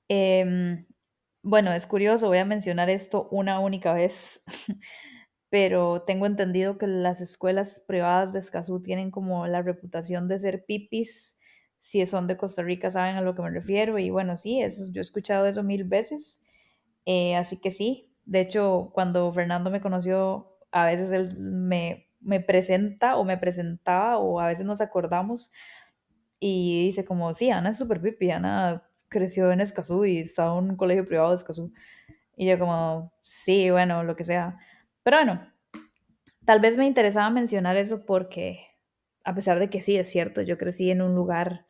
[0.08, 0.84] Eh,
[1.42, 4.44] bueno, es curioso, voy a mencionar esto una única vez,
[5.50, 10.64] pero tengo entendido que las escuelas privadas de Escazú tienen como la reputación de ser
[10.66, 11.38] pipis.
[11.88, 14.92] Si son de Costa Rica saben a lo que me refiero y bueno, sí, eso,
[14.92, 16.42] yo he escuchado eso mil veces,
[17.07, 18.12] eh, así que sí.
[18.27, 24.18] De hecho, cuando Fernando me conoció, a veces él me, me presenta o me presentaba
[24.18, 25.51] o a veces nos acordamos
[26.38, 30.68] y dice como, sí, Ana es súper pipi, Ana creció en Escazú y estaba en
[30.72, 31.72] un colegio privado de Escazú.
[32.37, 34.59] Y yo como, sí, bueno, lo que sea.
[35.03, 35.51] Pero bueno,
[36.44, 38.61] tal vez me interesaba mencionar eso porque,
[39.24, 41.64] a pesar de que sí, es cierto, yo crecí en un lugar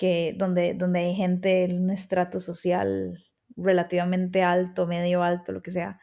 [0.00, 3.22] que, donde, donde hay gente en un estrato social
[3.54, 6.00] relativamente alto, medio alto, lo que sea.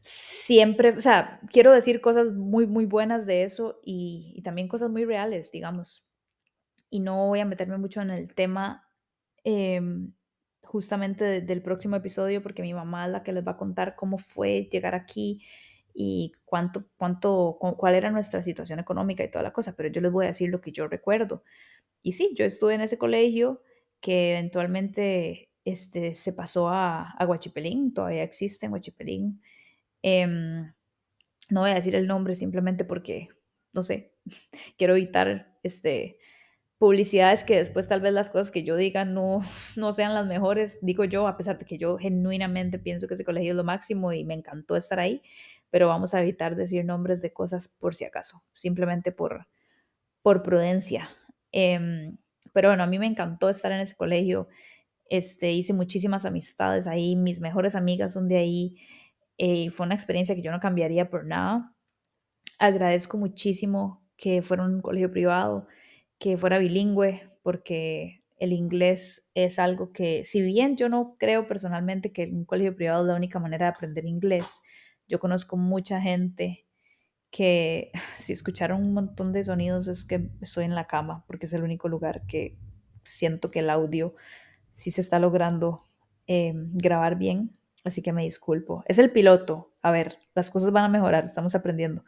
[0.00, 4.90] Siempre, o sea, quiero decir cosas muy, muy buenas de eso y, y también cosas
[4.90, 6.12] muy reales, digamos.
[6.90, 8.84] Y no voy a meterme mucho en el tema
[9.44, 9.80] eh,
[10.64, 13.94] justamente de, del próximo episodio porque mi mamá es la que les va a contar
[13.94, 15.40] cómo fue llegar aquí
[15.94, 20.10] y cuánto, cuánto, cuál era nuestra situación económica y toda la cosa, pero yo les
[20.10, 21.44] voy a decir lo que yo recuerdo.
[22.04, 23.62] Y sí, yo estuve en ese colegio
[24.00, 29.42] que eventualmente este, se pasó a, a Huachipelín, todavía existe en Huachipelín.
[30.02, 30.28] Eh,
[31.50, 33.28] no voy a decir el nombre simplemente porque,
[33.72, 34.14] no sé,
[34.78, 36.18] quiero evitar este,
[36.78, 39.40] publicidades que después tal vez las cosas que yo diga no,
[39.76, 43.24] no sean las mejores, digo yo, a pesar de que yo genuinamente pienso que ese
[43.24, 45.22] colegio es lo máximo y me encantó estar ahí,
[45.70, 49.46] pero vamos a evitar decir nombres de cosas por si acaso, simplemente por,
[50.22, 51.10] por prudencia.
[51.56, 52.12] Eh,
[52.52, 54.48] pero bueno, a mí me encantó estar en ese colegio,
[55.08, 58.76] este, hice muchísimas amistades ahí, mis mejores amigas son de ahí,
[59.38, 61.74] eh, fue una experiencia que yo no cambiaría por nada.
[62.58, 65.68] Agradezco muchísimo que fuera un colegio privado,
[66.18, 72.12] que fuera bilingüe, porque el inglés es algo que, si bien yo no creo personalmente
[72.12, 74.60] que un colegio privado es la única manera de aprender inglés,
[75.06, 76.63] yo conozco mucha gente
[77.34, 81.52] que si escucharon un montón de sonidos es que estoy en la cama, porque es
[81.52, 82.56] el único lugar que
[83.02, 84.14] siento que el audio
[84.70, 85.84] sí se está logrando
[86.28, 88.84] eh, grabar bien, así que me disculpo.
[88.86, 92.04] Es el piloto, a ver, las cosas van a mejorar, estamos aprendiendo.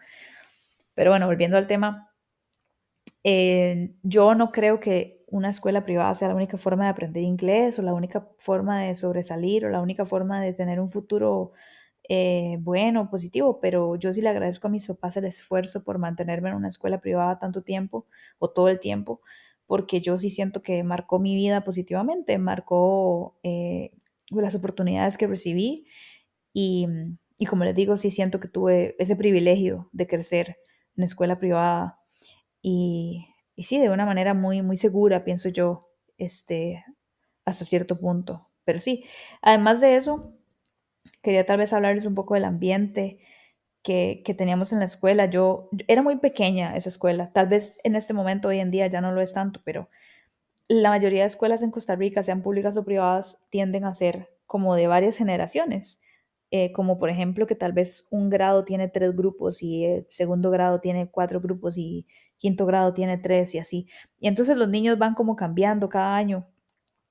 [0.94, 2.12] Pero bueno, volviendo al tema,
[3.24, 7.78] eh, yo no creo que una escuela privada sea la única forma de aprender inglés
[7.80, 11.52] o la única forma de sobresalir o la única forma de tener un futuro
[12.08, 16.50] eh, bueno, positivo, pero yo sí le agradezco a mis papás el esfuerzo por mantenerme
[16.50, 18.04] en una escuela privada tanto tiempo
[18.38, 19.20] o todo el tiempo,
[19.66, 23.92] porque yo sí siento que marcó mi vida positivamente, marcó eh,
[24.30, 25.86] las oportunidades que recibí
[26.52, 26.86] y,
[27.38, 30.58] y como les digo, sí siento que tuve ese privilegio de crecer
[30.96, 32.00] en escuela privada
[32.62, 35.88] y, y sí, de una manera muy, muy segura, pienso yo,
[36.18, 36.84] este,
[37.44, 38.48] hasta cierto punto.
[38.64, 39.04] Pero sí,
[39.42, 40.34] además de eso,
[41.22, 43.18] quería tal vez hablarles un poco del ambiente
[43.82, 45.26] que, que teníamos en la escuela.
[45.26, 49.00] Yo, era muy pequeña esa escuela, tal vez en este momento, hoy en día, ya
[49.00, 49.88] no lo es tanto, pero
[50.68, 54.74] la mayoría de escuelas en Costa Rica, sean públicas o privadas, tienden a ser como
[54.74, 56.02] de varias generaciones.
[56.52, 60.52] Eh, como por ejemplo que tal vez un grado tiene tres grupos y el segundo
[60.52, 62.06] grado tiene cuatro grupos y
[62.38, 63.88] quinto grado tiene tres y así.
[64.20, 66.46] Y entonces los niños van como cambiando cada año.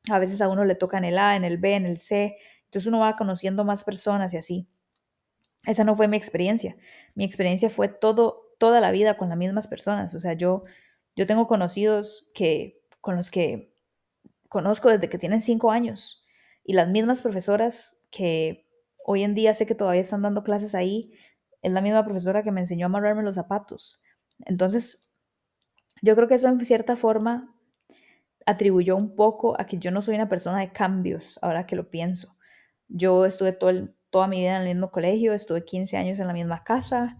[0.09, 2.37] A veces a uno le toca en el A, en el B, en el C.
[2.75, 4.67] Entonces uno va conociendo más personas y así.
[5.65, 6.75] Esa no fue mi experiencia.
[7.15, 10.13] Mi experiencia fue todo, toda la vida con las mismas personas.
[10.13, 10.65] O sea, yo,
[11.15, 13.73] yo tengo conocidos que, con los que
[14.49, 16.25] conozco desde que tienen cinco años
[16.65, 18.67] y las mismas profesoras que
[19.05, 21.13] hoy en día sé que todavía están dando clases ahí,
[21.61, 24.03] es la misma profesora que me enseñó a amarrarme los zapatos.
[24.45, 25.13] Entonces,
[26.01, 27.55] yo creo que eso en cierta forma
[28.45, 31.89] atribuyó un poco a que yo no soy una persona de cambios, ahora que lo
[31.89, 32.34] pienso.
[32.87, 33.71] Yo estuve todo
[34.15, 37.17] toda mi vida en el mismo colegio, estuve 15 años en la misma casa,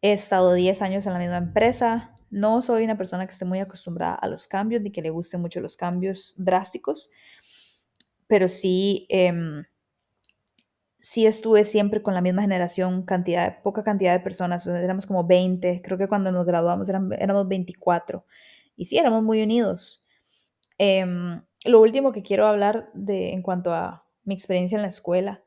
[0.00, 2.14] he estado 10 años en la misma empresa.
[2.30, 5.42] No soy una persona que esté muy acostumbrada a los cambios ni que le gusten
[5.42, 7.10] mucho los cambios drásticos,
[8.26, 9.64] pero sí, em,
[10.98, 15.82] sí estuve siempre con la misma generación, cantidad, poca cantidad de personas, éramos como 20,
[15.84, 18.24] creo que cuando nos graduamos éramos 24,
[18.76, 20.06] y sí, éramos muy unidos.
[20.78, 25.42] Em, lo último que quiero hablar de, en cuanto a mi experiencia en la escuela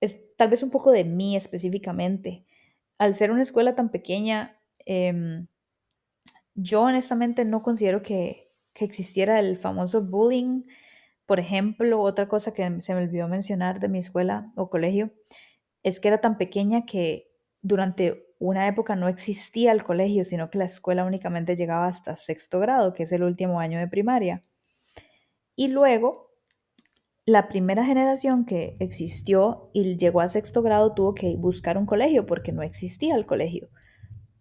[0.00, 2.44] es tal vez un poco de mí específicamente.
[2.98, 5.46] Al ser una escuela tan pequeña, em,
[6.54, 10.64] yo honestamente no considero que, que existiera el famoso bullying.
[11.26, 15.12] Por ejemplo, otra cosa que se me olvidó mencionar de mi escuela o colegio
[15.82, 20.58] es que era tan pequeña que durante una época no existía el colegio, sino que
[20.58, 24.42] la escuela únicamente llegaba hasta sexto grado, que es el último año de primaria.
[25.54, 26.31] Y luego,
[27.24, 32.26] la primera generación que existió y llegó a sexto grado tuvo que buscar un colegio
[32.26, 33.68] porque no existía el colegio.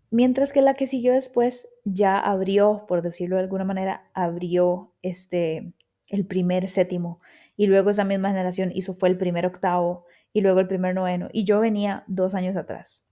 [0.09, 5.73] Mientras que la que siguió después ya abrió, por decirlo de alguna manera, abrió este
[6.07, 7.21] el primer séptimo
[7.55, 11.29] y luego esa misma generación hizo fue el primer octavo y luego el primer noveno
[11.31, 13.07] y yo venía dos años atrás.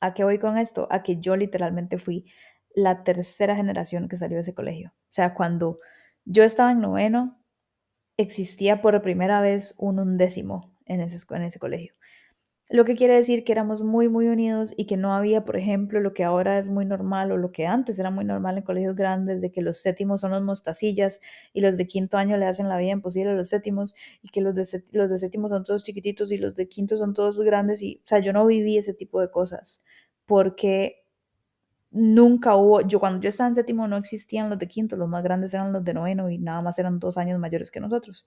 [0.00, 0.88] ¿A qué voy con esto?
[0.90, 2.26] A que yo literalmente fui
[2.74, 4.92] la tercera generación que salió de ese colegio.
[4.94, 5.78] O sea, cuando
[6.24, 7.37] yo estaba en noveno,
[8.18, 11.94] existía por primera vez un undécimo en ese, en ese colegio.
[12.70, 16.00] Lo que quiere decir que éramos muy, muy unidos y que no había, por ejemplo,
[16.00, 18.94] lo que ahora es muy normal o lo que antes era muy normal en colegios
[18.94, 21.22] grandes, de que los séptimos son los mostacillas
[21.54, 24.42] y los de quinto año le hacen la vida imposible a los séptimos y que
[24.42, 27.82] los de, los de son todos chiquititos y los de quinto son todos grandes.
[27.82, 29.82] Y, o sea, yo no viví ese tipo de cosas
[30.26, 31.06] porque
[31.90, 35.22] nunca hubo, yo cuando yo estaba en séptimo no existían los de quinto, los más
[35.22, 38.26] grandes eran los de noveno y nada más eran dos años mayores que nosotros.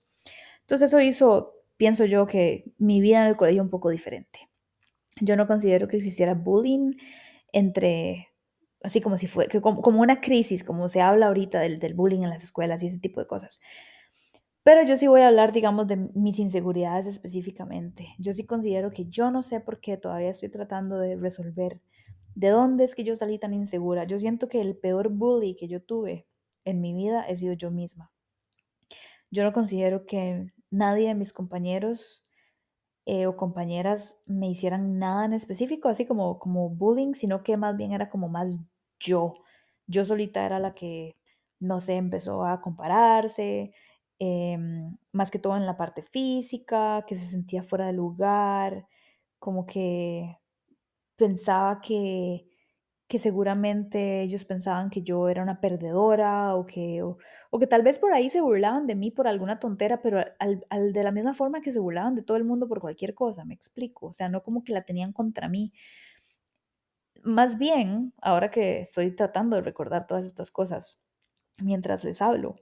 [0.62, 4.50] Entonces eso hizo, pienso yo, que mi vida en el colegio un poco diferente.
[5.20, 6.94] Yo no considero que existiera bullying
[7.52, 8.28] entre,
[8.82, 12.22] así como si fue, que como, una crisis, como se habla ahorita del, del bullying
[12.22, 13.60] en las escuelas y ese tipo de cosas.
[14.64, 18.14] Pero yo sí voy a hablar, digamos, de mis inseguridades específicamente.
[18.18, 21.80] Yo sí considero que yo no sé por qué todavía estoy tratando de resolver
[22.34, 24.04] ¿De dónde es que yo salí tan insegura?
[24.04, 26.26] Yo siento que el peor bully que yo tuve
[26.64, 28.12] en mi vida he sido yo misma.
[29.30, 32.24] Yo no considero que nadie de mis compañeros
[33.06, 37.76] eh, o compañeras me hicieran nada en específico, así como, como bullying, sino que más
[37.76, 38.58] bien era como más
[39.00, 39.34] yo.
[39.86, 41.16] Yo solita era la que,
[41.60, 43.72] no sé, empezó a compararse,
[44.18, 48.86] em, más que todo en la parte física, que se sentía fuera de lugar,
[49.40, 50.38] como que
[51.22, 52.48] pensaba que,
[53.06, 58.00] que seguramente ellos pensaban que yo era una perdedora o que, o, que tal vez
[58.00, 61.60] por ahí se burlaban de mí por alguna tontera, pero al, de la misma forma
[61.60, 64.42] que se burlaban de todo el mundo por cualquier cosa, me explico, o sea, no
[64.42, 65.72] como que la tenían contra mí.
[67.22, 71.06] Más bien, ahora que estoy tratando de recordar todas estas cosas
[71.58, 72.56] mientras les hablo,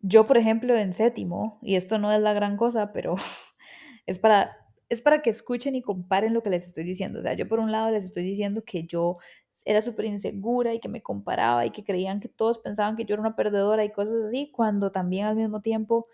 [0.00, 3.14] yo, por ejemplo, en séptimo, y esto no es la gran cosa, pero
[4.06, 7.18] es para es para que escuchen y comparen lo que les estoy diciendo.
[7.18, 9.18] O sea, yo por un lado les estoy diciendo que yo
[9.64, 13.14] era súper insegura y que me comparaba y que creían que todos pensaban que yo
[13.14, 16.06] era una perdedora y cosas así, cuando también al mismo tiempo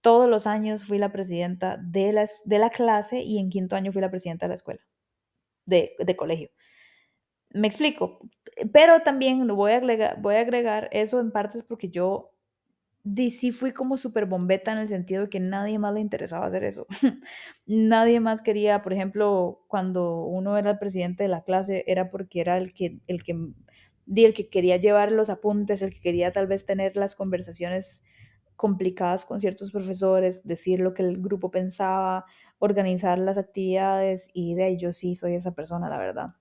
[0.00, 3.92] todos los años fui la presidenta de la, de la clase y en quinto año
[3.92, 4.80] fui la presidenta de la escuela,
[5.66, 6.50] de, de colegio.
[7.50, 8.20] Me explico,
[8.72, 12.32] pero también voy a, agregar, voy a agregar eso en partes porque yo
[13.30, 16.64] sí fui como súper bombeta en el sentido de que nadie más le interesaba hacer
[16.64, 16.86] eso.
[17.66, 22.40] nadie más quería, por ejemplo, cuando uno era el presidente de la clase, era porque
[22.40, 23.32] era el que, el que,
[24.16, 28.04] el que quería llevar los apuntes, el que quería tal vez tener las conversaciones
[28.56, 32.26] complicadas con ciertos profesores, decir lo que el grupo pensaba,
[32.58, 36.34] organizar las actividades y de ahí yo sí soy esa persona, la verdad.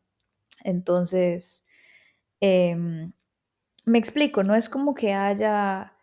[0.64, 1.66] Entonces,
[2.41, 3.14] em,
[3.86, 5.93] me explico, no es como que haya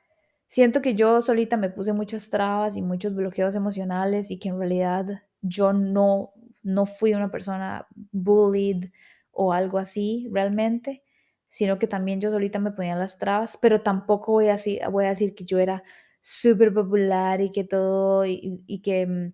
[0.49, 4.59] Siento que yo solita me puse muchas trabas y muchos bloqueos emocionales y que en
[4.59, 5.07] realidad
[5.43, 6.33] yo no,
[6.63, 8.87] no fui una persona bullied
[9.33, 11.03] o algo así realmente,
[11.49, 15.07] sino que también yo solita me ponía las trabas, pero tampoco voy a, decir, voy
[15.07, 15.83] a decir que yo era
[16.21, 19.33] súper popular y que todo, y, que, mm,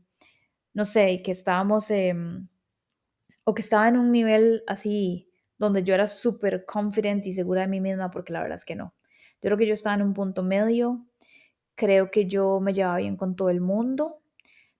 [0.75, 1.91] no sé, que estábamos,
[3.45, 7.69] o que estaba en un nivel así, donde yo era súper confident y segura de
[7.69, 8.95] mí misma, porque la verdad es que no.
[9.43, 11.05] Yo creo que yo estaba en un punto medio,
[11.75, 14.21] creo que yo me llevaba bien con todo el mundo.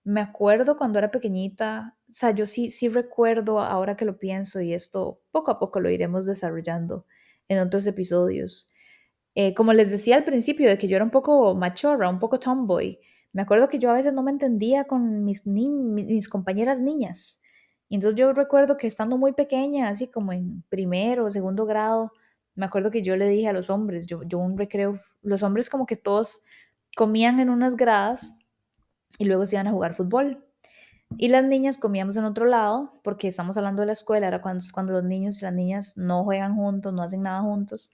[0.05, 4.61] Me acuerdo cuando era pequeñita, o sea, yo sí, sí recuerdo ahora que lo pienso
[4.61, 7.05] y esto poco a poco lo iremos desarrollando
[7.49, 8.67] en otros episodios.
[9.35, 12.39] Eh, como les decía al principio, de que yo era un poco machorra, un poco
[12.39, 12.99] tomboy.
[13.33, 17.41] Me acuerdo que yo a veces no me entendía con mis, mis compañeras niñas.
[17.89, 22.11] entonces yo recuerdo que estando muy pequeña, así como en primero o segundo grado,
[22.55, 25.69] me acuerdo que yo le dije a los hombres, yo, yo un recreo, los hombres
[25.69, 26.41] como que todos
[26.95, 28.35] comían en unas gradas
[29.17, 30.45] y luego se iban a jugar fútbol.
[31.17, 34.63] Y las niñas comíamos en otro lado, porque estamos hablando de la escuela, era cuando,
[34.73, 37.91] cuando los niños y las niñas no juegan juntos, no hacen nada juntos.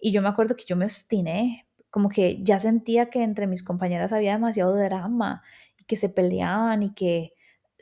[0.00, 3.62] Y yo me acuerdo que yo me obstiné, como que ya sentía que entre mis
[3.62, 5.42] compañeras había demasiado drama
[5.78, 7.33] y que se peleaban y que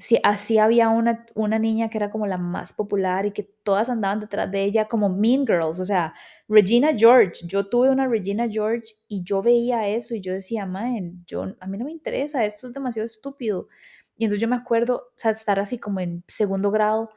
[0.02, 3.88] si así había una, una niña que era como la más popular y que todas
[3.88, 6.12] andaban detrás de ella como Mean Girls, o sea,
[6.48, 11.24] Regina George, yo tuve una Regina George y yo veía eso y yo decía, man,
[11.28, 13.68] yo, a mí no me interesa, esto es demasiado estúpido.
[14.16, 17.10] Y entonces yo me acuerdo, o estar así como en segundo grado,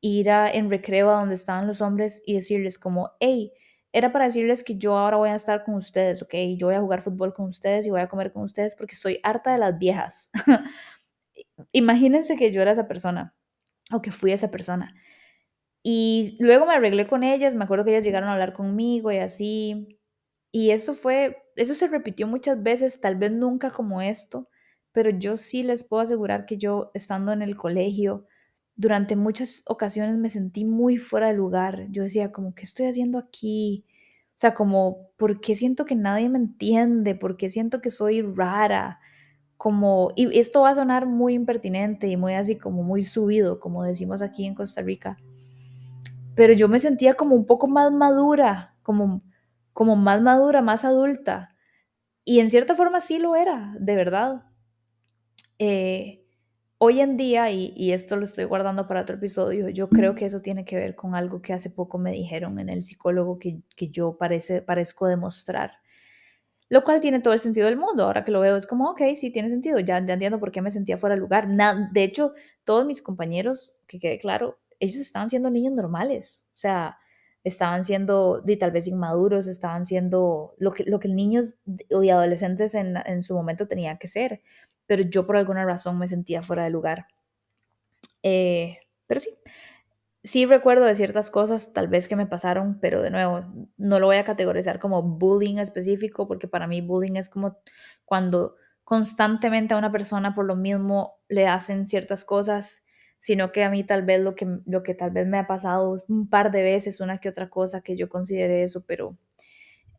[0.00, 3.52] ir a, en recreo a donde estaban los hombres y decirles como, hey,
[3.92, 6.34] era para decirles que yo ahora voy a estar con ustedes, ¿ok?
[6.56, 9.20] Yo voy a jugar fútbol con ustedes y voy a comer con ustedes porque estoy
[9.22, 10.32] harta de las viejas.
[11.72, 13.34] Imagínense que yo era esa persona
[13.92, 14.94] o que fui esa persona.
[15.82, 19.18] Y luego me arreglé con ellas, me acuerdo que ellas llegaron a hablar conmigo y
[19.18, 19.98] así.
[20.52, 24.48] Y eso fue, eso se repitió muchas veces, tal vez nunca como esto,
[24.92, 28.26] pero yo sí les puedo asegurar que yo estando en el colegio,
[28.76, 31.86] durante muchas ocasiones me sentí muy fuera de lugar.
[31.90, 33.84] Yo decía, como, ¿qué estoy haciendo aquí?
[34.30, 37.14] O sea, como, ¿por qué siento que nadie me entiende?
[37.14, 39.00] ¿Por qué siento que soy rara?
[39.62, 43.84] Como, y esto va a sonar muy impertinente y muy así como muy subido, como
[43.84, 45.16] decimos aquí en Costa Rica.
[46.34, 49.22] Pero yo me sentía como un poco más madura, como,
[49.72, 51.54] como más madura, más adulta.
[52.24, 54.42] Y en cierta forma sí lo era, de verdad.
[55.60, 56.26] Eh,
[56.78, 60.42] hoy en día, y, esto lo estoy guardando para otro episodio, yo creo que eso
[60.42, 64.16] tiene que ver con algo que hace poco me dijeron en el psicólogo que, yo
[64.18, 65.81] parece, parezco demostrar.
[66.72, 68.04] Lo cual tiene todo el sentido del mundo.
[68.04, 69.78] Ahora que lo veo es como, ok, sí, tiene sentido.
[69.78, 71.46] Ya, ya entiendo por qué me sentía fuera de lugar.
[71.92, 72.32] de hecho,
[72.64, 76.46] todos mis compañeros, que quede claro, ellos estaban siendo niños normales.
[76.46, 76.96] O sea,
[77.44, 82.74] estaban siendo y tal vez inmaduros, estaban siendo lo que, lo que niños y adolescentes
[82.74, 84.40] en, en su momento tenían que ser
[84.86, 87.06] pero yo por alguna razón me sentía fuera de lugar.
[88.22, 89.30] Eh, pero sí,
[90.22, 93.44] sí recuerdo de ciertas cosas tal vez que me pasaron, pero de nuevo,
[93.76, 97.58] no lo voy a categorizar como bullying específico, porque para mí bullying es como
[98.04, 102.84] cuando constantemente a una persona por lo mismo le hacen ciertas cosas,
[103.18, 106.02] sino que a mí tal vez lo que, lo que tal vez me ha pasado
[106.08, 109.16] un par de veces, una que otra cosa que yo considere eso, pero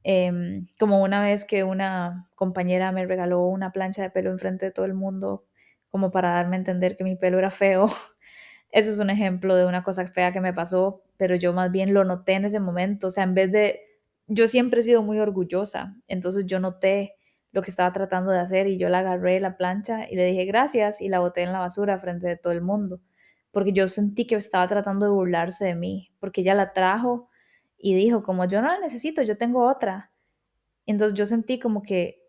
[0.04, 4.72] Em, como una vez que una compañera me regaló una plancha de pelo enfrente de
[4.72, 5.46] todo el mundo,
[5.90, 7.88] como para darme a entender que mi pelo era feo.
[8.74, 11.94] Eso es un ejemplo de una cosa fea que me pasó, pero yo más bien
[11.94, 13.08] lo noté en ese momento.
[13.08, 13.82] O sea, en vez de,
[14.26, 17.14] yo siempre he sido muy orgullosa, entonces yo noté
[17.52, 20.46] lo que estaba tratando de hacer y yo la agarré la plancha y le dije
[20.46, 23.00] gracias y la boté en la basura frente de todo el mundo,
[23.52, 27.30] porque yo sentí que estaba tratando de burlarse de mí, porque ella la trajo
[27.78, 30.12] y dijo, como yo no la necesito, yo tengo otra.
[30.88, 32.23] Entonces yo sentí como que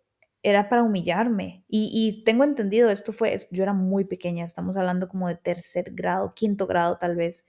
[0.45, 1.65] era para humillarme.
[1.69, 6.35] Y, tengo entendido, esto fue, yo era muy pequeña, estamos hablando como de tercer grado,
[6.35, 7.47] quinto grado tal vez.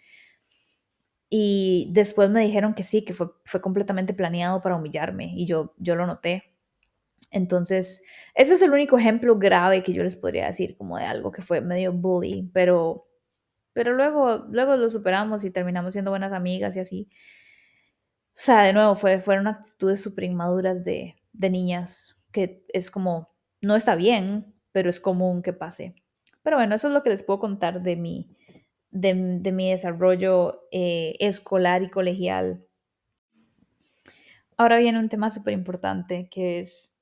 [1.29, 5.73] Y después me dijeron que sí, que fue, fue completamente planeado para humillarme y yo,
[5.77, 6.55] yo lo noté.
[7.31, 11.31] Entonces, ese es el único ejemplo grave que yo les podría decir, como de algo
[11.31, 13.09] que fue medio bully, pero,
[13.73, 17.09] pero luego, luego lo superamos y terminamos siendo buenas amigas y así.
[18.37, 23.29] O sea, de nuevo, fue, fueron actitudes súper inmaduras de, de niñas, que es como,
[23.61, 25.95] no está bien, pero es común que pase.
[26.43, 28.27] Pero bueno, eso es lo que les puedo contar de mi,
[28.91, 32.67] de, mi desarrollo eh, escolar y colegial.
[34.57, 36.93] Ahora viene un tema súper importante que es,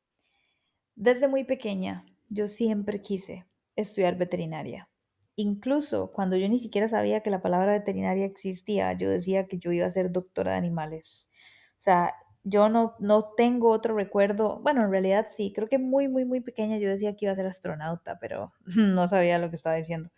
[0.94, 4.88] desde muy pequeña, yo siempre quise estudiar veterinaria.
[5.36, 9.72] Incluso cuando yo ni siquiera sabía que la palabra veterinaria existía, yo decía que yo
[9.72, 11.28] iba a ser doctora de animales.
[11.72, 12.14] O sea,
[12.44, 16.42] yo no, no tengo otro recuerdo, bueno, en realidad sí, creo que muy, muy, muy
[16.42, 20.10] pequeña yo decía que iba a ser astronauta, pero no sabía lo que estaba diciendo.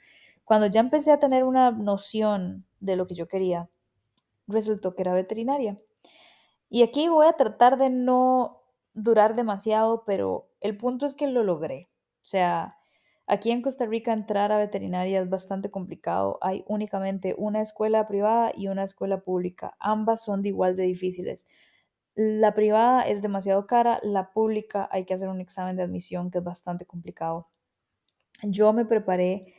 [0.44, 3.70] Cuando ya empecé a tener una noción de lo que yo quería,
[4.48, 5.80] resultó que era veterinaria.
[6.70, 8.62] Y aquí voy a tratar de no
[8.94, 11.90] durar demasiado, pero el punto es que lo logré.
[12.22, 12.78] O sea,
[13.28, 16.38] Aquí en Costa Rica entrar a veterinaria es bastante complicado.
[16.42, 19.76] Hay únicamente una escuela privada y una escuela pública.
[19.80, 21.48] Ambas son de igual de difíciles.
[22.16, 26.40] La privada es demasiado cara, la pública hay que hacer un examen de admisión que
[26.40, 27.50] es bastante complicado.
[28.44, 29.54] Yo me preparé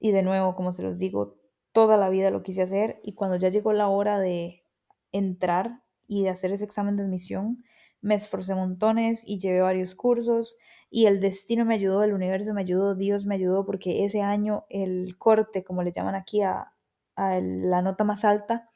[0.00, 1.38] Y de nuevo, como se los digo,
[1.72, 4.64] toda la vida lo quise hacer y cuando ya llegó la hora de
[5.12, 7.64] entrar y de hacer ese examen de admisión,
[8.02, 10.56] me esforcé montones y llevé varios cursos
[10.90, 14.66] y el destino me ayudó, el universo me ayudó, Dios me ayudó porque ese año
[14.70, 16.74] el corte, como le llaman aquí a,
[17.16, 18.70] a la nota más alta,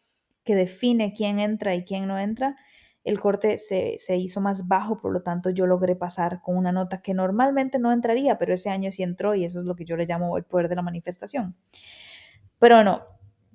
[0.45, 2.57] que define quién entra y quién no entra,
[3.07, 6.73] el corte se, se, hizo más bajo, por lo tanto yo logré pasar con una
[6.73, 9.85] nota que normalmente no entraría, pero ese año sí entró y eso es lo que
[9.85, 11.55] yo le llamo el poder de la manifestación.
[12.59, 13.05] Pero no,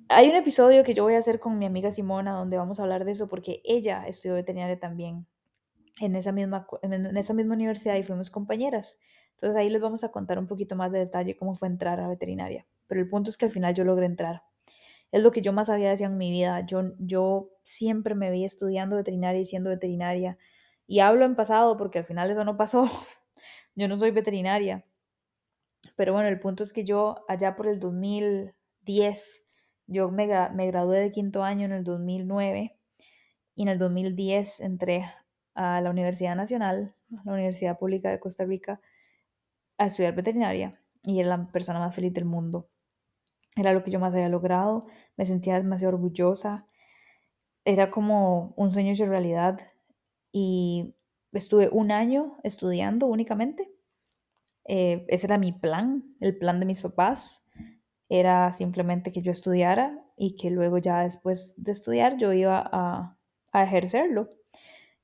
[0.08, 2.84] hay un episodio que yo voy a hacer con mi amiga Simona donde vamos a
[2.84, 5.26] hablar de eso porque ella estudió veterinaria también
[6.00, 8.98] en esa misma, en esa misma universidad y fuimos compañeras.
[9.32, 12.08] Entonces ahí les vamos a contar un poquito más de detalle cómo fue entrar a
[12.08, 12.66] veterinaria.
[12.86, 14.44] Pero el punto es que al final yo logré entrar.
[15.12, 16.64] Es lo que yo más había deseado en mi vida.
[16.66, 20.38] Yo, yo siempre me vi estudiando veterinaria y siendo veterinaria.
[20.86, 22.88] Y hablo en pasado porque al final eso no pasó.
[23.74, 24.84] Yo no soy veterinaria.
[25.96, 29.42] Pero bueno, el punto es que yo allá por el 2010,
[29.86, 32.76] yo me, me gradué de quinto año en el 2009
[33.54, 35.10] y en el 2010 entré
[35.54, 36.94] a la Universidad Nacional,
[37.24, 38.80] la Universidad Pública de Costa Rica,
[39.78, 42.68] a estudiar veterinaria y era la persona más feliz del mundo.
[43.56, 44.86] Era lo que yo más había logrado,
[45.16, 46.66] me sentía demasiado orgullosa,
[47.64, 49.60] era como un sueño hecho realidad
[50.32, 50.94] y
[51.32, 53.70] estuve un año estudiando únicamente.
[54.64, 57.44] Eh, ese era mi plan, el plan de mis papás.
[58.08, 63.16] Era simplemente que yo estudiara y que luego ya después de estudiar yo iba a,
[63.52, 64.30] a ejercerlo.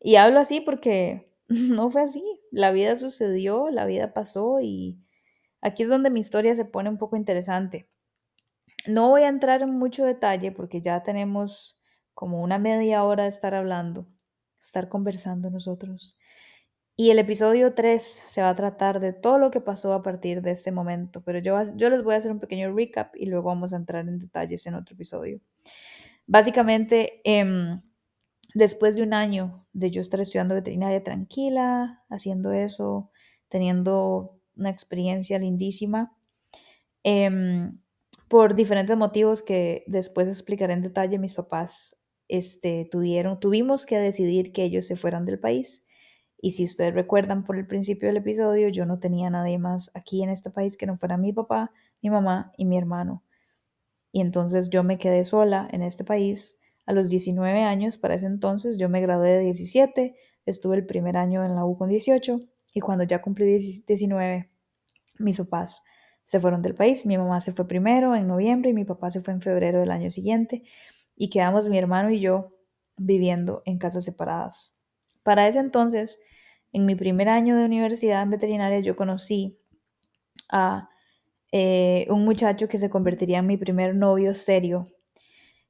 [0.01, 2.23] Y hablo así porque no fue así.
[2.51, 4.99] La vida sucedió, la vida pasó y
[5.61, 7.89] aquí es donde mi historia se pone un poco interesante.
[8.89, 11.79] No voy a entrar en mucho detalle porque ya tenemos
[12.15, 14.07] como una media hora de estar hablando,
[14.59, 16.17] estar conversando nosotros.
[16.97, 20.41] Y el episodio 3 se va a tratar de todo lo que pasó a partir
[20.41, 21.59] de este momento, pero yo,
[21.91, 24.75] les voy a hacer un pequeño recap y luego vamos a entrar en detalles en
[24.75, 25.39] otro episodio.
[26.27, 27.79] Básicamente, eh,
[28.55, 33.11] después de un año de yo estar estudiando veterinaria tranquila, haciendo eso,
[33.49, 36.17] teniendo una experiencia lindísima,
[37.05, 37.71] eh,
[38.29, 44.53] por diferentes motivos que después explicaré en detalle, mis papás este, tuvieron, tuvimos que decidir
[44.53, 45.87] que ellos se fueran del país.
[46.41, 50.23] Y si ustedes recuerdan por el principio del episodio, yo no tenía nadie más aquí
[50.23, 51.73] en este país que no fuera mi papá,
[52.03, 53.25] mi mamá y mi hermano.
[54.13, 58.27] Y entonces yo me quedé sola en este país a los 19 años, para ese
[58.27, 60.17] entonces yo me gradué de 17,
[60.47, 62.41] estuve el primer año en la U con 18
[62.73, 64.51] y cuando ya cumplí 19,
[65.19, 65.83] mis papás
[66.29, 67.07] se fueron del país.
[67.07, 69.91] Mi mamá se fue primero en noviembre y mi papá se fue en febrero del
[69.91, 70.63] año siguiente
[71.17, 72.53] y quedamos mi hermano y yo
[72.99, 74.79] viviendo en casas separadas.
[75.23, 76.21] Para ese entonces,
[76.75, 79.59] en mi primer año de universidad en veterinaria, yo conocí
[80.51, 80.91] a
[81.51, 84.87] eh, un muchacho que se convertiría en mi primer novio serio.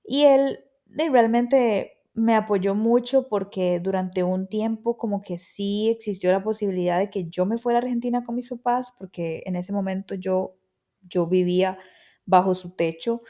[0.02, 6.32] Y él y realmente me apoyó mucho porque durante un tiempo como que sí existió
[6.32, 9.72] la posibilidad de que yo me fuera a Argentina con mis papás porque en ese
[9.72, 10.56] momento yo,
[11.02, 11.78] yo vivía
[12.26, 13.22] bajo su techo,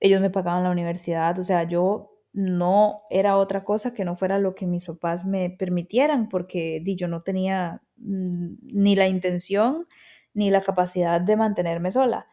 [0.00, 4.40] ellos me pagaban la universidad, o sea, yo no era otra cosa que no fuera
[4.40, 9.86] lo que mis papás me permitieran porque di, yo no tenía ni la intención
[10.34, 12.26] ni la capacidad de mantenerme sola.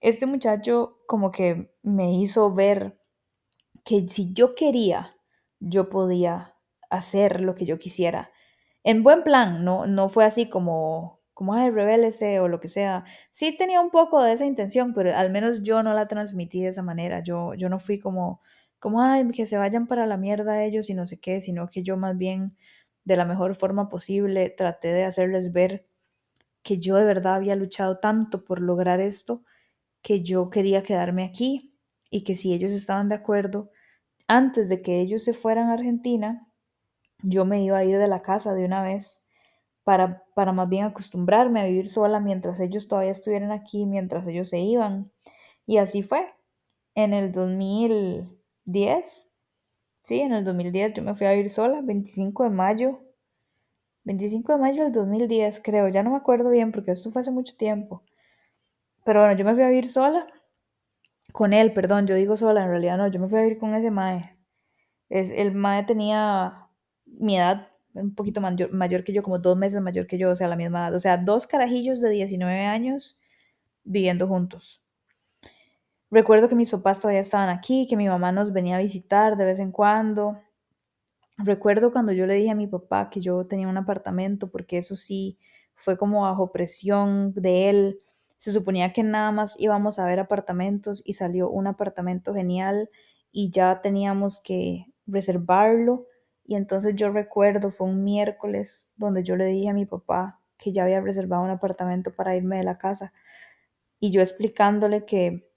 [0.00, 2.98] Este muchacho como que me hizo ver
[3.84, 5.13] que si yo quería,
[5.64, 6.54] yo podía
[6.90, 8.30] hacer lo que yo quisiera.
[8.84, 13.04] En buen plan, no, no fue así como, como, ay, rebélese o lo que sea.
[13.32, 16.68] Sí tenía un poco de esa intención, pero al menos yo no la transmití de
[16.68, 17.20] esa manera.
[17.22, 18.40] Yo, yo no fui como,
[18.78, 21.82] como, ay, que se vayan para la mierda ellos y no sé qué, sino que
[21.82, 22.56] yo más bien,
[23.04, 25.86] de la mejor forma posible, traté de hacerles ver
[26.62, 29.44] que yo de verdad había luchado tanto por lograr esto,
[30.02, 31.74] que yo quería quedarme aquí
[32.10, 33.70] y que si ellos estaban de acuerdo,
[34.26, 36.46] antes de que ellos se fueran a Argentina,
[37.22, 39.28] yo me iba a ir de la casa de una vez
[39.82, 44.48] para, para más bien acostumbrarme a vivir sola mientras ellos todavía estuvieran aquí, mientras ellos
[44.48, 45.10] se iban.
[45.66, 46.26] Y así fue.
[46.94, 49.32] En el 2010,
[50.02, 53.00] sí, en el 2010 yo me fui a vivir sola, 25 de mayo.
[54.04, 57.30] 25 de mayo del 2010, creo, ya no me acuerdo bien porque esto fue hace
[57.30, 58.02] mucho tiempo.
[59.04, 60.26] Pero bueno, yo me fui a vivir sola
[61.34, 63.74] con él, perdón, yo digo sola, en realidad no, yo me fui a vivir con
[63.74, 64.38] ese mae.
[65.08, 66.68] Es, el mae tenía
[67.06, 70.36] mi edad, un poquito mayor, mayor que yo, como dos meses mayor que yo, o
[70.36, 70.94] sea, la misma edad.
[70.94, 73.18] O sea, dos carajillos de 19 años
[73.82, 74.80] viviendo juntos.
[76.08, 79.44] Recuerdo que mis papás todavía estaban aquí, que mi mamá nos venía a visitar de
[79.44, 80.38] vez en cuando.
[81.36, 84.94] Recuerdo cuando yo le dije a mi papá que yo tenía un apartamento, porque eso
[84.94, 85.36] sí
[85.74, 88.03] fue como bajo presión de él
[88.44, 92.90] se suponía que nada más íbamos a ver apartamentos y salió un apartamento genial
[93.32, 96.04] y ya teníamos que reservarlo.
[96.44, 100.72] Y entonces yo recuerdo, fue un miércoles donde yo le dije a mi papá que
[100.74, 103.14] ya había reservado un apartamento para irme de la casa.
[103.98, 105.48] Y yo explicándole que,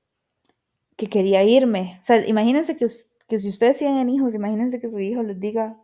[0.96, 1.98] que quería irme.
[2.02, 2.88] O sea, imagínense que,
[3.28, 5.78] que si ustedes tienen hijos, imagínense que su hijo les diga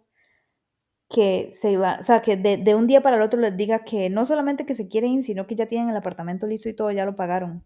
[1.13, 3.85] que se iba, o sea, que de, de, un día para el otro les diga
[3.85, 6.89] que no solamente que se quieren sino que ya tienen el apartamento listo y todo,
[6.91, 7.63] ya lo pagaron.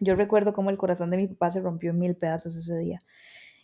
[0.00, 3.00] Yo recuerdo cómo el corazón de mi papá se rompió en mil pedazos ese día.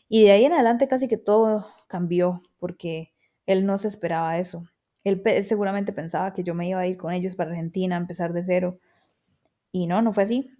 [0.09, 3.13] Y de ahí en adelante casi que todo cambió porque
[3.47, 4.65] él no se esperaba eso.
[5.05, 8.33] Él, seguramente pensaba que yo me iba a ir con ellos para Argentina, a empezar
[8.33, 8.81] de cero.
[9.71, 10.51] Y no, no fue así.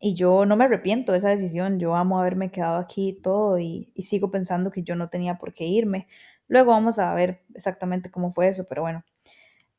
[0.00, 1.78] Y yo no me arrepiento de esa decisión.
[1.78, 5.64] Yo amo haberme quedado aquí todo y sigo pensando que yo no tenía por qué
[5.64, 6.08] irme.
[6.52, 9.06] Luego vamos a ver exactamente cómo fue eso, pero bueno,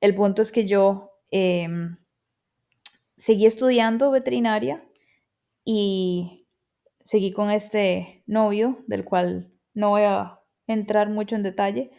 [0.02, 1.68] el punto es que yo eh,
[3.16, 4.84] seguí estudiando veterinaria
[5.64, 6.48] y
[7.06, 11.92] seguí con este novio, del cual no voy a entrar mucho en detalle,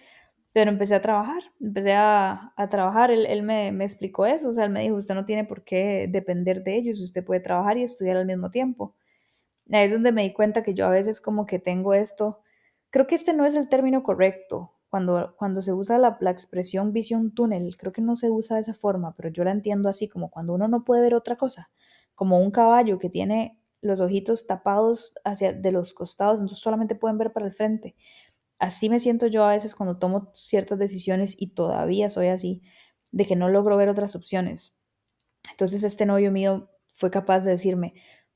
[0.52, 4.52] pero empecé a trabajar, empecé a, a trabajar, él, él me, me, explicó eso, o
[4.52, 7.78] sea, él me dijo, usted no tiene por qué depender de ellos, usted puede trabajar
[7.78, 8.96] y estudiar al mismo tiempo.
[9.70, 12.40] Ahí es donde me di cuenta que yo a veces como que tengo esto
[12.94, 16.92] Creo que este no es el término correcto cuando, cuando se usa la, la, expresión
[16.92, 17.76] visión túnel.
[17.76, 20.54] Creo que no se usa de esa forma, pero yo la entiendo así, como cuando
[20.54, 21.72] uno no puede ver otra cosa,
[22.14, 27.18] como un caballo que tiene los ojitos tapados hacia de los costados, entonces solamente pueden
[27.18, 27.96] ver para el frente.
[28.60, 32.62] Así me siento yo a veces cuando tomo ciertas decisiones y todavía soy así,
[33.10, 34.80] de que no logro ver otras opciones.
[35.50, 37.94] Entonces este novio mío fue capaz de decirme,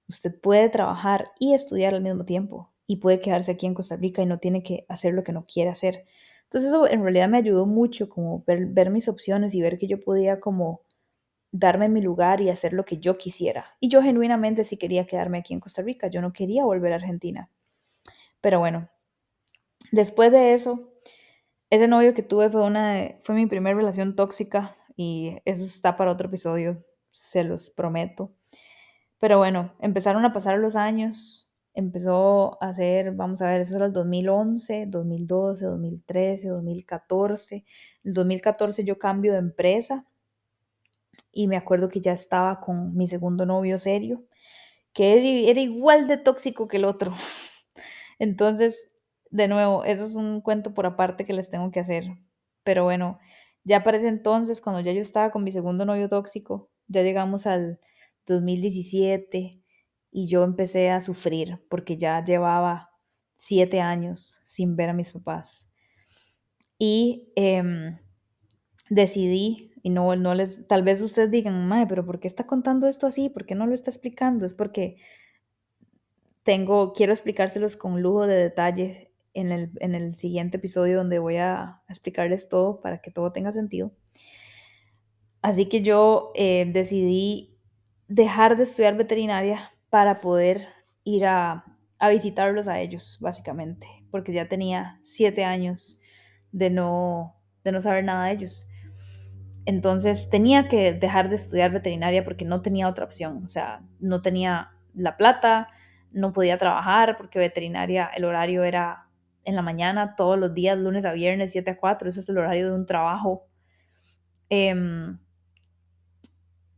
[0.09, 4.23] usted puede trabajar y estudiar al mismo tiempo y puede quedarse aquí en Costa Rica
[4.23, 6.07] y no tiene que hacer lo que no quiere hacer.
[6.45, 10.01] Entonces eso en realidad me ayudó mucho como ver, mis opciones y ver que yo
[10.01, 10.81] podía como
[11.53, 13.77] darme mi lugar y hacer lo que yo quisiera.
[13.79, 16.97] Y yo genuinamente sí quería quedarme aquí en Costa Rica, yo no quería volver a
[16.97, 17.51] Argentina.
[18.41, 18.89] Pero bueno,
[19.93, 20.91] después de eso,
[21.69, 26.11] ese novio que tuve fue, una, fue mi primera relación tóxica y eso está para
[26.11, 28.33] otro episodio, se los prometo.
[29.19, 31.48] Pero bueno, empezaron a pasar los años,
[31.79, 37.65] empezó a hacer, vamos a ver, eso era el 2011, 2012, 2013, 2014.
[38.05, 40.05] En 2014 yo cambio de empresa
[41.33, 44.25] y me acuerdo que ya estaba con mi segundo novio serio,
[44.93, 47.13] que era igual de tóxico que el otro.
[48.19, 48.91] Entonces,
[49.31, 52.05] de nuevo, eso es un cuento por aparte que les tengo que hacer.
[52.65, 53.21] Pero bueno,
[53.65, 57.47] ya para ese entonces, cuando ya yo estaba con mi segundo novio tóxico, ya llegamos
[57.47, 57.81] al
[58.27, 59.58] 2017
[60.11, 62.91] y yo empecé a sufrir porque ya llevaba
[63.37, 65.73] siete años sin ver a mis papás.
[66.79, 67.63] Y eh,
[68.91, 72.89] decidí, y no, no les, tal vez ustedes digan, Mae, pero ¿por qué está contando
[72.89, 73.29] esto así?
[73.29, 74.45] ¿Por qué no lo está explicando?
[74.45, 74.97] Es porque
[76.43, 81.37] tengo, quiero explicárselos con lujo de detalle en el, en el siguiente episodio donde voy
[81.37, 83.93] a explicarles todo para que todo tenga sentido.
[85.43, 87.57] Así que yo eh, decidí
[88.09, 90.69] dejar de estudiar veterinaria para poder
[91.05, 91.65] ir a,
[91.99, 96.01] a visitarlos a ellos, básicamente, porque ya tenía siete años
[96.53, 98.71] de no, de no saber nada de ellos.
[99.65, 104.23] Entonces tenía que dejar de estudiar veterinaria porque no tenía otra opción, o sea, no
[104.23, 105.69] tenía la plata,
[106.11, 109.09] no podía trabajar porque veterinaria el horario era
[109.45, 112.39] en la mañana todos los días, lunes a viernes, 7 a 4, ese es el
[112.39, 113.47] horario de un trabajo.
[114.51, 114.75] Eh,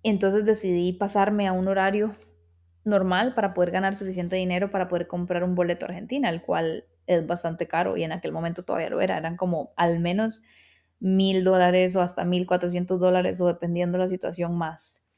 [0.02, 2.16] entonces decidí pasarme a un horario
[2.90, 6.84] normal para poder ganar suficiente dinero para poder comprar un boleto a Argentina, el cual
[7.06, 10.42] es bastante caro y en aquel momento todavía lo era, eran como al menos
[11.00, 15.10] mil dólares o hasta mil cuatrocientos dólares o dependiendo de la situación más.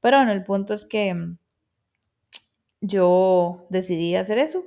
[0.00, 1.14] Pero bueno, el punto es que
[2.80, 4.64] yo decidí hacer eso,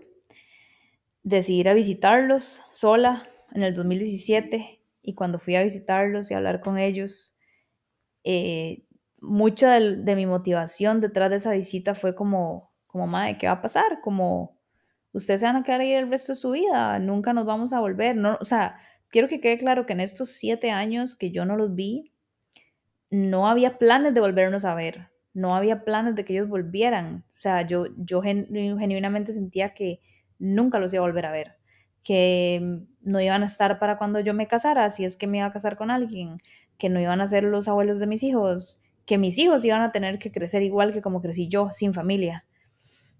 [1.23, 6.61] decidí ir a visitarlos sola en el 2017 y cuando fui a visitarlos y hablar
[6.61, 7.37] con ellos,
[8.23, 8.83] eh,
[9.21, 13.61] mucha de, mi motivación detrás de esa visita fue como, como, madre, ¿qué va a
[13.61, 14.01] pasar?
[14.01, 14.59] Como,
[15.13, 17.79] ustedes se van a quedar ahí el resto de su vida, nunca nos vamos a
[17.79, 18.15] volver.
[18.15, 18.77] No, o sea,
[19.09, 22.11] quiero que quede claro que en estos siete años que yo no los vi,
[23.09, 27.25] no había planes de volvernos a ver, no había planes de que ellos volvieran.
[27.29, 30.01] O sea, yo, yo gen, genuinamente sentía que
[30.39, 31.57] nunca los iba a volver a ver,
[32.03, 35.47] que no iban a estar para cuando yo me casara, si es que me iba
[35.47, 36.41] a casar con alguien,
[36.77, 38.81] que no iban a ser los abuelos de mis hijos,
[39.11, 42.45] que mis hijos iban a tener que crecer igual que como crecí yo, sin familia.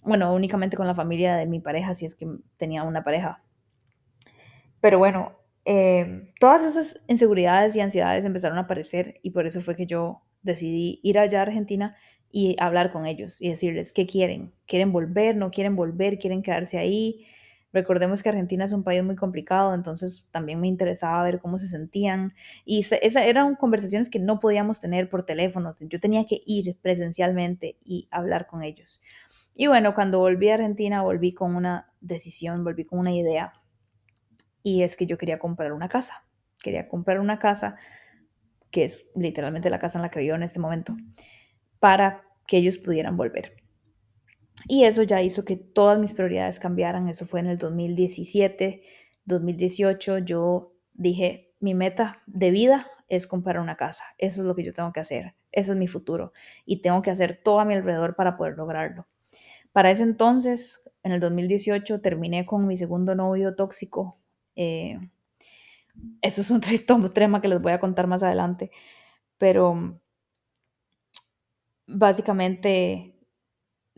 [0.01, 3.43] Bueno, únicamente con la familia de mi pareja, si es que tenía una pareja.
[4.79, 5.33] Pero bueno,
[5.65, 10.21] eh, todas esas inseguridades y ansiedades empezaron a aparecer y por eso fue que yo
[10.43, 11.97] decidí ir allá a Argentina
[12.31, 14.53] y hablar con ellos y decirles qué quieren.
[14.67, 15.35] ¿Quieren volver?
[15.35, 16.19] ¿No quieren volver?
[16.19, 17.25] ¿Quieren quedarse ahí?
[17.73, 21.67] Recordemos que Argentina es un país muy complicado, entonces también me interesaba ver cómo se
[21.67, 22.33] sentían.
[22.65, 25.73] Y esas eran conversaciones que no podíamos tener por teléfono.
[25.79, 29.01] Yo tenía que ir presencialmente y hablar con ellos.
[29.53, 33.53] Y bueno, cuando volví a Argentina, volví con una decisión, volví con una idea.
[34.63, 36.23] Y es que yo quería comprar una casa.
[36.61, 37.77] Quería comprar una casa,
[38.69, 40.95] que es literalmente la casa en la que vivo en este momento,
[41.79, 43.60] para que ellos pudieran volver.
[44.71, 47.09] Y eso ya hizo que todas mis prioridades cambiaran.
[47.09, 48.81] Eso fue en el 2017,
[49.25, 50.19] 2018.
[50.19, 54.05] Yo dije, mi meta de vida es comprar una casa.
[54.17, 55.35] Eso es lo que yo tengo que hacer.
[55.51, 56.31] Ese es mi futuro.
[56.63, 59.07] Y tengo que hacer todo a mi alrededor para poder lograrlo.
[59.73, 64.19] Para ese entonces, en el 2018, terminé con mi segundo novio tóxico.
[64.55, 64.97] Eh,
[66.21, 66.61] eso es un
[67.11, 68.71] tema que les voy a contar más adelante.
[69.37, 69.99] Pero
[71.87, 73.17] básicamente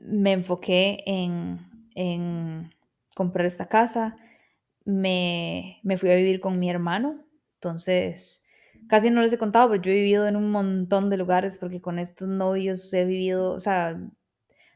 [0.05, 2.71] me enfoqué en,
[3.15, 4.17] comprar esta casa,
[4.85, 7.23] me, fui a vivir con mi hermano,
[7.55, 8.45] entonces
[8.87, 11.81] casi no les he contado, pero yo he vivido en un montón de lugares porque
[11.81, 13.97] con estos novios he vivido, o sea,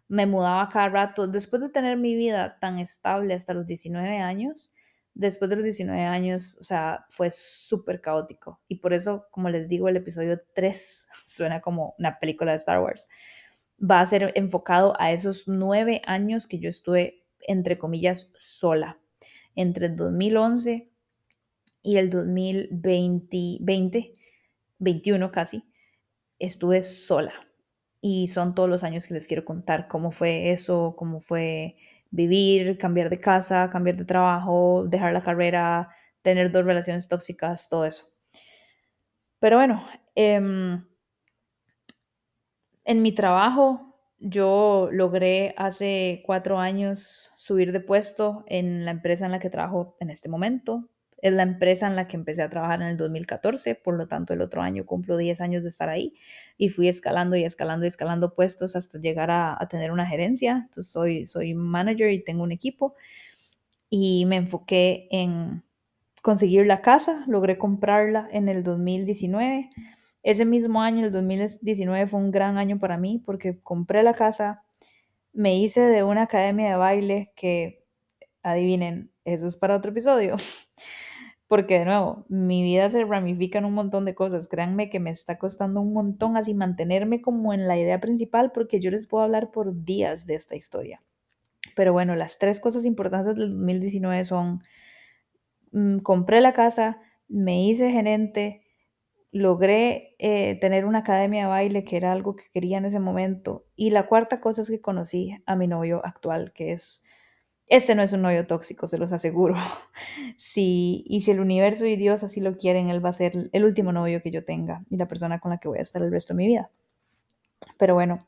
[0.08, 1.28] me mudaba cada rato.
[1.28, 4.74] Después de tener mi vida tan estable hasta los 19 años,
[5.14, 8.62] después de los 19 años, o sea, fue súper caótico.
[8.70, 12.80] Y por eso, como les digo, el episodio 3 suena como una película de Star
[12.82, 13.10] Wars
[13.80, 19.00] va a ser enfocado a esos nueve años que yo estuve, entre comillas, sola,
[19.56, 20.90] entre el 2011
[21.84, 24.16] y el 2020,
[24.80, 25.64] 21 casi,
[26.40, 27.34] estuve sola.
[28.02, 31.76] Y son todos los años que les quiero contar cómo fue eso, cómo fue
[32.10, 35.90] vivir, cambiar de casa, cambiar de trabajo, dejar la carrera,
[36.22, 38.06] tener dos relaciones tóxicas, todo eso.
[39.40, 40.80] Pero bueno, eh,
[42.88, 49.34] en mi trabajo, yo logré hace cuatro años subir de puesto en la empresa en
[49.34, 50.88] la que trabajo en este momento.
[51.22, 54.34] Es la empresa en la que empecé a trabajar en el 2014, por lo tanto
[54.34, 56.14] el otro año cumplo 10 años de estar ahí
[56.58, 60.64] y fui escalando y escalando y escalando puestos hasta llegar a, tener una gerencia.
[60.70, 62.96] Entonces soy, soy manager y tengo un equipo
[63.90, 65.62] y me enfoqué en
[66.22, 69.72] conseguir la casa, logré comprarla en el 2019
[70.30, 74.64] ese mismo año, el 2019, fue un gran año para mí porque compré la casa,
[75.32, 77.86] me hice de una academia de baile que,
[78.44, 80.36] adivinen, eso es para otro episodio.
[81.48, 84.50] Porque de nuevo, mi vida se ramifica en un montón de cosas.
[84.50, 88.82] Créanme que me está costando un montón así mantenerme como en la idea principal porque
[88.82, 91.02] yo les puedo hablar por días de esta historia.
[91.74, 94.62] Pero bueno, las tres cosas importantes del 2019 son,
[95.72, 97.00] mm, compré la casa,
[97.30, 98.67] me hice gerente,
[99.32, 103.66] logré eh, tener una academia de baile, que era algo que quería en ese momento.
[103.76, 107.06] Y la cuarta cosa es que conocí a mi novio actual, que es,
[107.68, 109.56] este no es un novio tóxico, se los aseguro.
[110.38, 113.66] sí, y si el universo y Dios así lo quieren, él va a ser el
[113.66, 116.12] último novio que yo tenga y la persona con la que voy a estar el
[116.12, 116.70] resto de mi vida.
[117.78, 118.20] Pero bueno,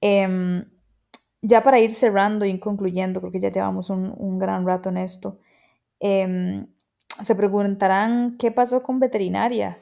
[0.00, 0.64] em,
[1.42, 5.40] ya para ir cerrando y concluyendo, porque ya llevamos un, gran rato en esto,
[6.00, 6.66] em,
[7.22, 9.78] se preguntarán qué pasó con veterinaria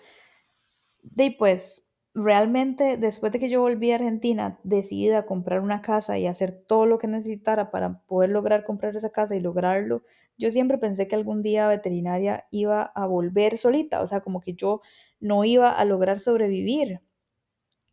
[1.03, 6.19] de pues realmente después de que yo volví a Argentina, decidida a comprar una casa
[6.19, 10.03] y hacer todo lo que necesitara para poder lograr comprar esa casa y lograrlo,
[10.37, 14.55] yo siempre pensé que algún día veterinaria iba a volver solita, o sea, como que
[14.55, 14.81] yo
[15.21, 17.01] no iba a lograr sobrevivir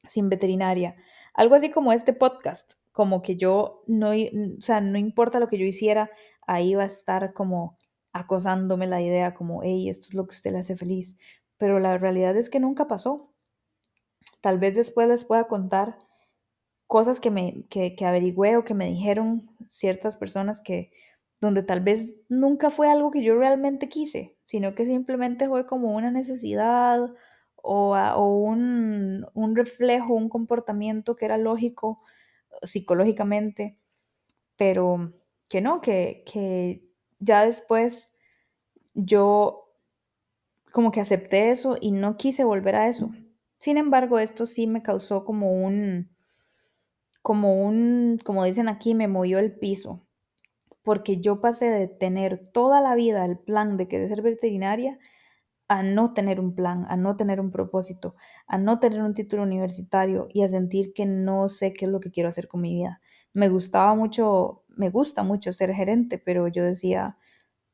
[0.07, 0.95] sin veterinaria.
[1.33, 5.57] Algo así como este podcast, como que yo no, o sea, no importa lo que
[5.57, 6.09] yo hiciera,
[6.47, 7.77] ahí va a estar como
[8.13, 11.19] acosándome la idea como, hey, esto es lo que usted le hace feliz
[11.57, 13.33] pero la realidad es que nunca pasó.
[14.41, 15.97] Tal vez después les pueda contar
[16.87, 20.91] cosas que, me, que, que averigüé o que me dijeron ciertas personas que
[21.39, 25.95] donde tal vez nunca fue algo que yo realmente quise, sino que simplemente fue como
[25.95, 27.13] una necesidad
[27.55, 32.01] o, o un, un, reflejo, un comportamiento que era lógico
[32.63, 33.77] psicológicamente,
[34.55, 35.13] pero
[35.47, 36.87] que no, que, que
[37.19, 38.11] ya después
[38.93, 39.66] yo
[40.71, 43.11] como que acepté eso y no quise volver a eso.
[43.57, 46.09] Sin embargo, esto sí me causó como un,
[47.21, 50.05] como un, como dicen aquí, me movió el piso,
[50.83, 54.99] porque yo pasé de tener toda la vida el plan de querer ser veterinaria
[55.67, 58.15] a no tener un plan, a no tener un propósito,
[58.47, 61.99] a no tener un título universitario y a sentir que no sé qué es lo
[61.99, 63.01] que quiero hacer con mi vida.
[63.33, 67.17] Me gustaba mucho, me gusta mucho ser gerente, pero yo decía,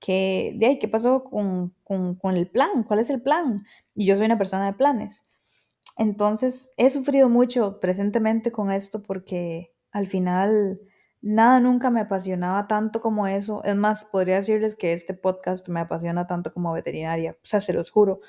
[0.06, 2.84] ¿Qué, de ahí, ¿qué pasó con, con, con, el plan?
[2.84, 3.66] ¿Cuál es el plan?
[3.96, 5.24] Y yo soy una persona de planes.
[5.98, 10.82] entonces he sufrido mucho presentemente con esto porque al final
[11.22, 13.64] nada nunca me apasionaba tanto como eso.
[13.64, 17.38] Es más, podría decirles que este podcast me apasiona tanto como veterinaria.
[17.42, 18.20] O sea, se los juro.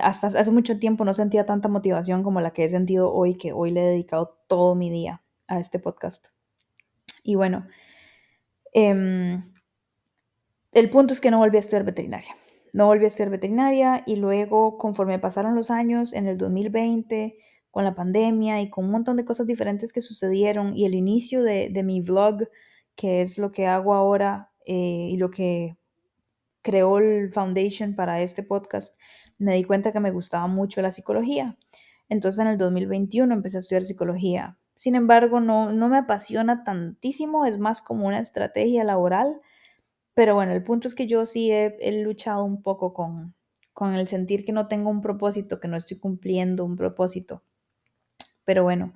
[0.00, 3.52] Hasta hace mucho tiempo no sentía tanta motivación como la que he sentido hoy, que
[3.52, 6.28] hoy le he dedicado todo mi día a este podcast.
[7.24, 7.66] Y bueno,
[8.72, 9.51] em,
[10.72, 12.36] el punto es que no volví a estudiar veterinaria.
[12.72, 17.36] No volví a estudiar veterinaria y luego, conforme pasaron los años, en el 2020,
[17.70, 21.42] con la pandemia y con un montón de cosas diferentes que sucedieron y el inicio
[21.42, 22.48] de, mi vlog,
[22.96, 25.76] que es lo que hago ahora eh, y lo que
[26.62, 28.96] creó el foundation para este podcast,
[29.38, 31.58] me di cuenta que me gustaba mucho la psicología.
[32.08, 34.58] Entonces en el 2021 empecé a estudiar psicología.
[34.74, 39.40] Sin embargo, no, no me apasiona tantísimo, es más como una estrategia laboral
[40.14, 43.34] pero bueno, el punto es que yo sí he, luchado un poco con,
[43.72, 47.42] con el sentir que no tengo un propósito, que no estoy cumpliendo un propósito.
[48.44, 48.92] Pero bueno,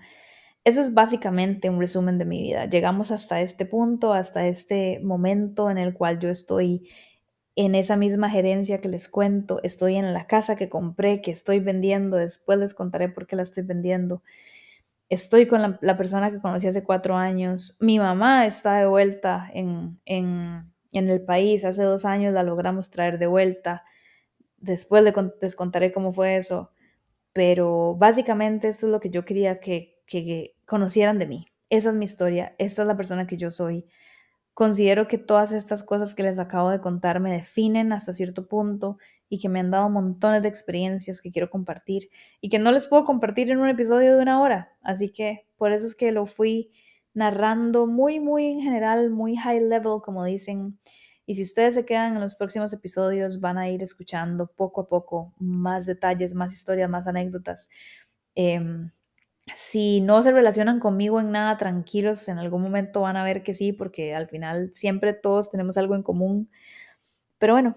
[0.65, 2.67] eso es básicamente un resumen de mi vida.
[2.67, 6.89] Llegamos hasta este punto, hasta este momento en el cual yo estoy
[7.55, 11.59] en esa misma gerencia que les cuento, estoy en la casa que compré, que estoy
[11.59, 14.23] vendiendo, después les contaré por qué la estoy vendiendo.
[15.09, 17.79] Estoy con la, persona que conocí hace cuatro años.
[17.81, 21.65] Mi mamá está de vuelta en, en en el país.
[21.65, 23.85] Hace dos años la logramos traer de vuelta.
[24.59, 25.05] Después
[25.41, 26.71] les contaré cómo fue eso.
[27.33, 31.47] Pero básicamente esto es lo que yo quería que, que conocieran de mí.
[31.69, 32.55] Esa es mi historia.
[32.59, 33.87] Esta es la persona que yo soy.
[34.55, 38.97] Considero que todas estas cosas que les acabo de contar me definen hasta cierto punto
[39.29, 42.09] y que me han dado montones de experiencias que quiero compartir
[42.41, 44.73] y que no les puedo compartir en un episodio de una hora.
[44.81, 46.73] Así que por eso es que lo fui
[47.17, 50.79] narrando muy, muy en general, muy high level, como dicen.
[51.27, 54.89] Y si ustedes se quedan en los próximos episodios, van a ir escuchando poco a
[54.89, 57.71] poco más detalles, más historias, más anécdotas.
[58.35, 58.91] Em,
[59.55, 63.55] si no se relacionan conmigo en nada, tranquilos, en algún momento van a ver que
[63.55, 66.51] sí, porque al final siempre todos tenemos algo en común.
[67.39, 67.77] Pero bueno,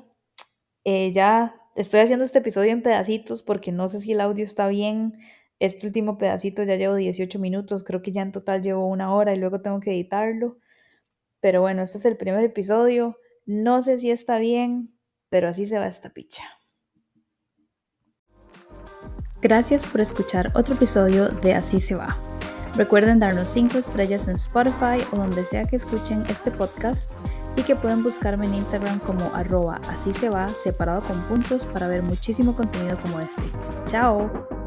[0.86, 4.68] eh, ya estoy haciendo este episodio en pedacitos porque no sé si el audio está
[4.68, 5.20] bien.
[5.60, 9.34] Este último pedacito ya llevo 18 minutos, creo que ya en total llevo una hora
[9.34, 10.58] y luego tengo que editarlo.
[11.42, 13.18] Pero bueno, este es el primer episodio.
[13.46, 14.98] No sé si está bien,
[15.30, 16.44] pero así se va esta picha.
[19.42, 22.18] Gracias por escuchar otro episodio de Así se va.
[22.76, 27.14] Recuerden darnos 5 estrellas en Spotify o donde sea que escuchen este podcast
[27.56, 31.88] y que pueden buscarme en Instagram como arroba así se va separado con puntos para
[31.88, 33.42] ver muchísimo contenido como este.
[33.86, 34.59] ¡Chao!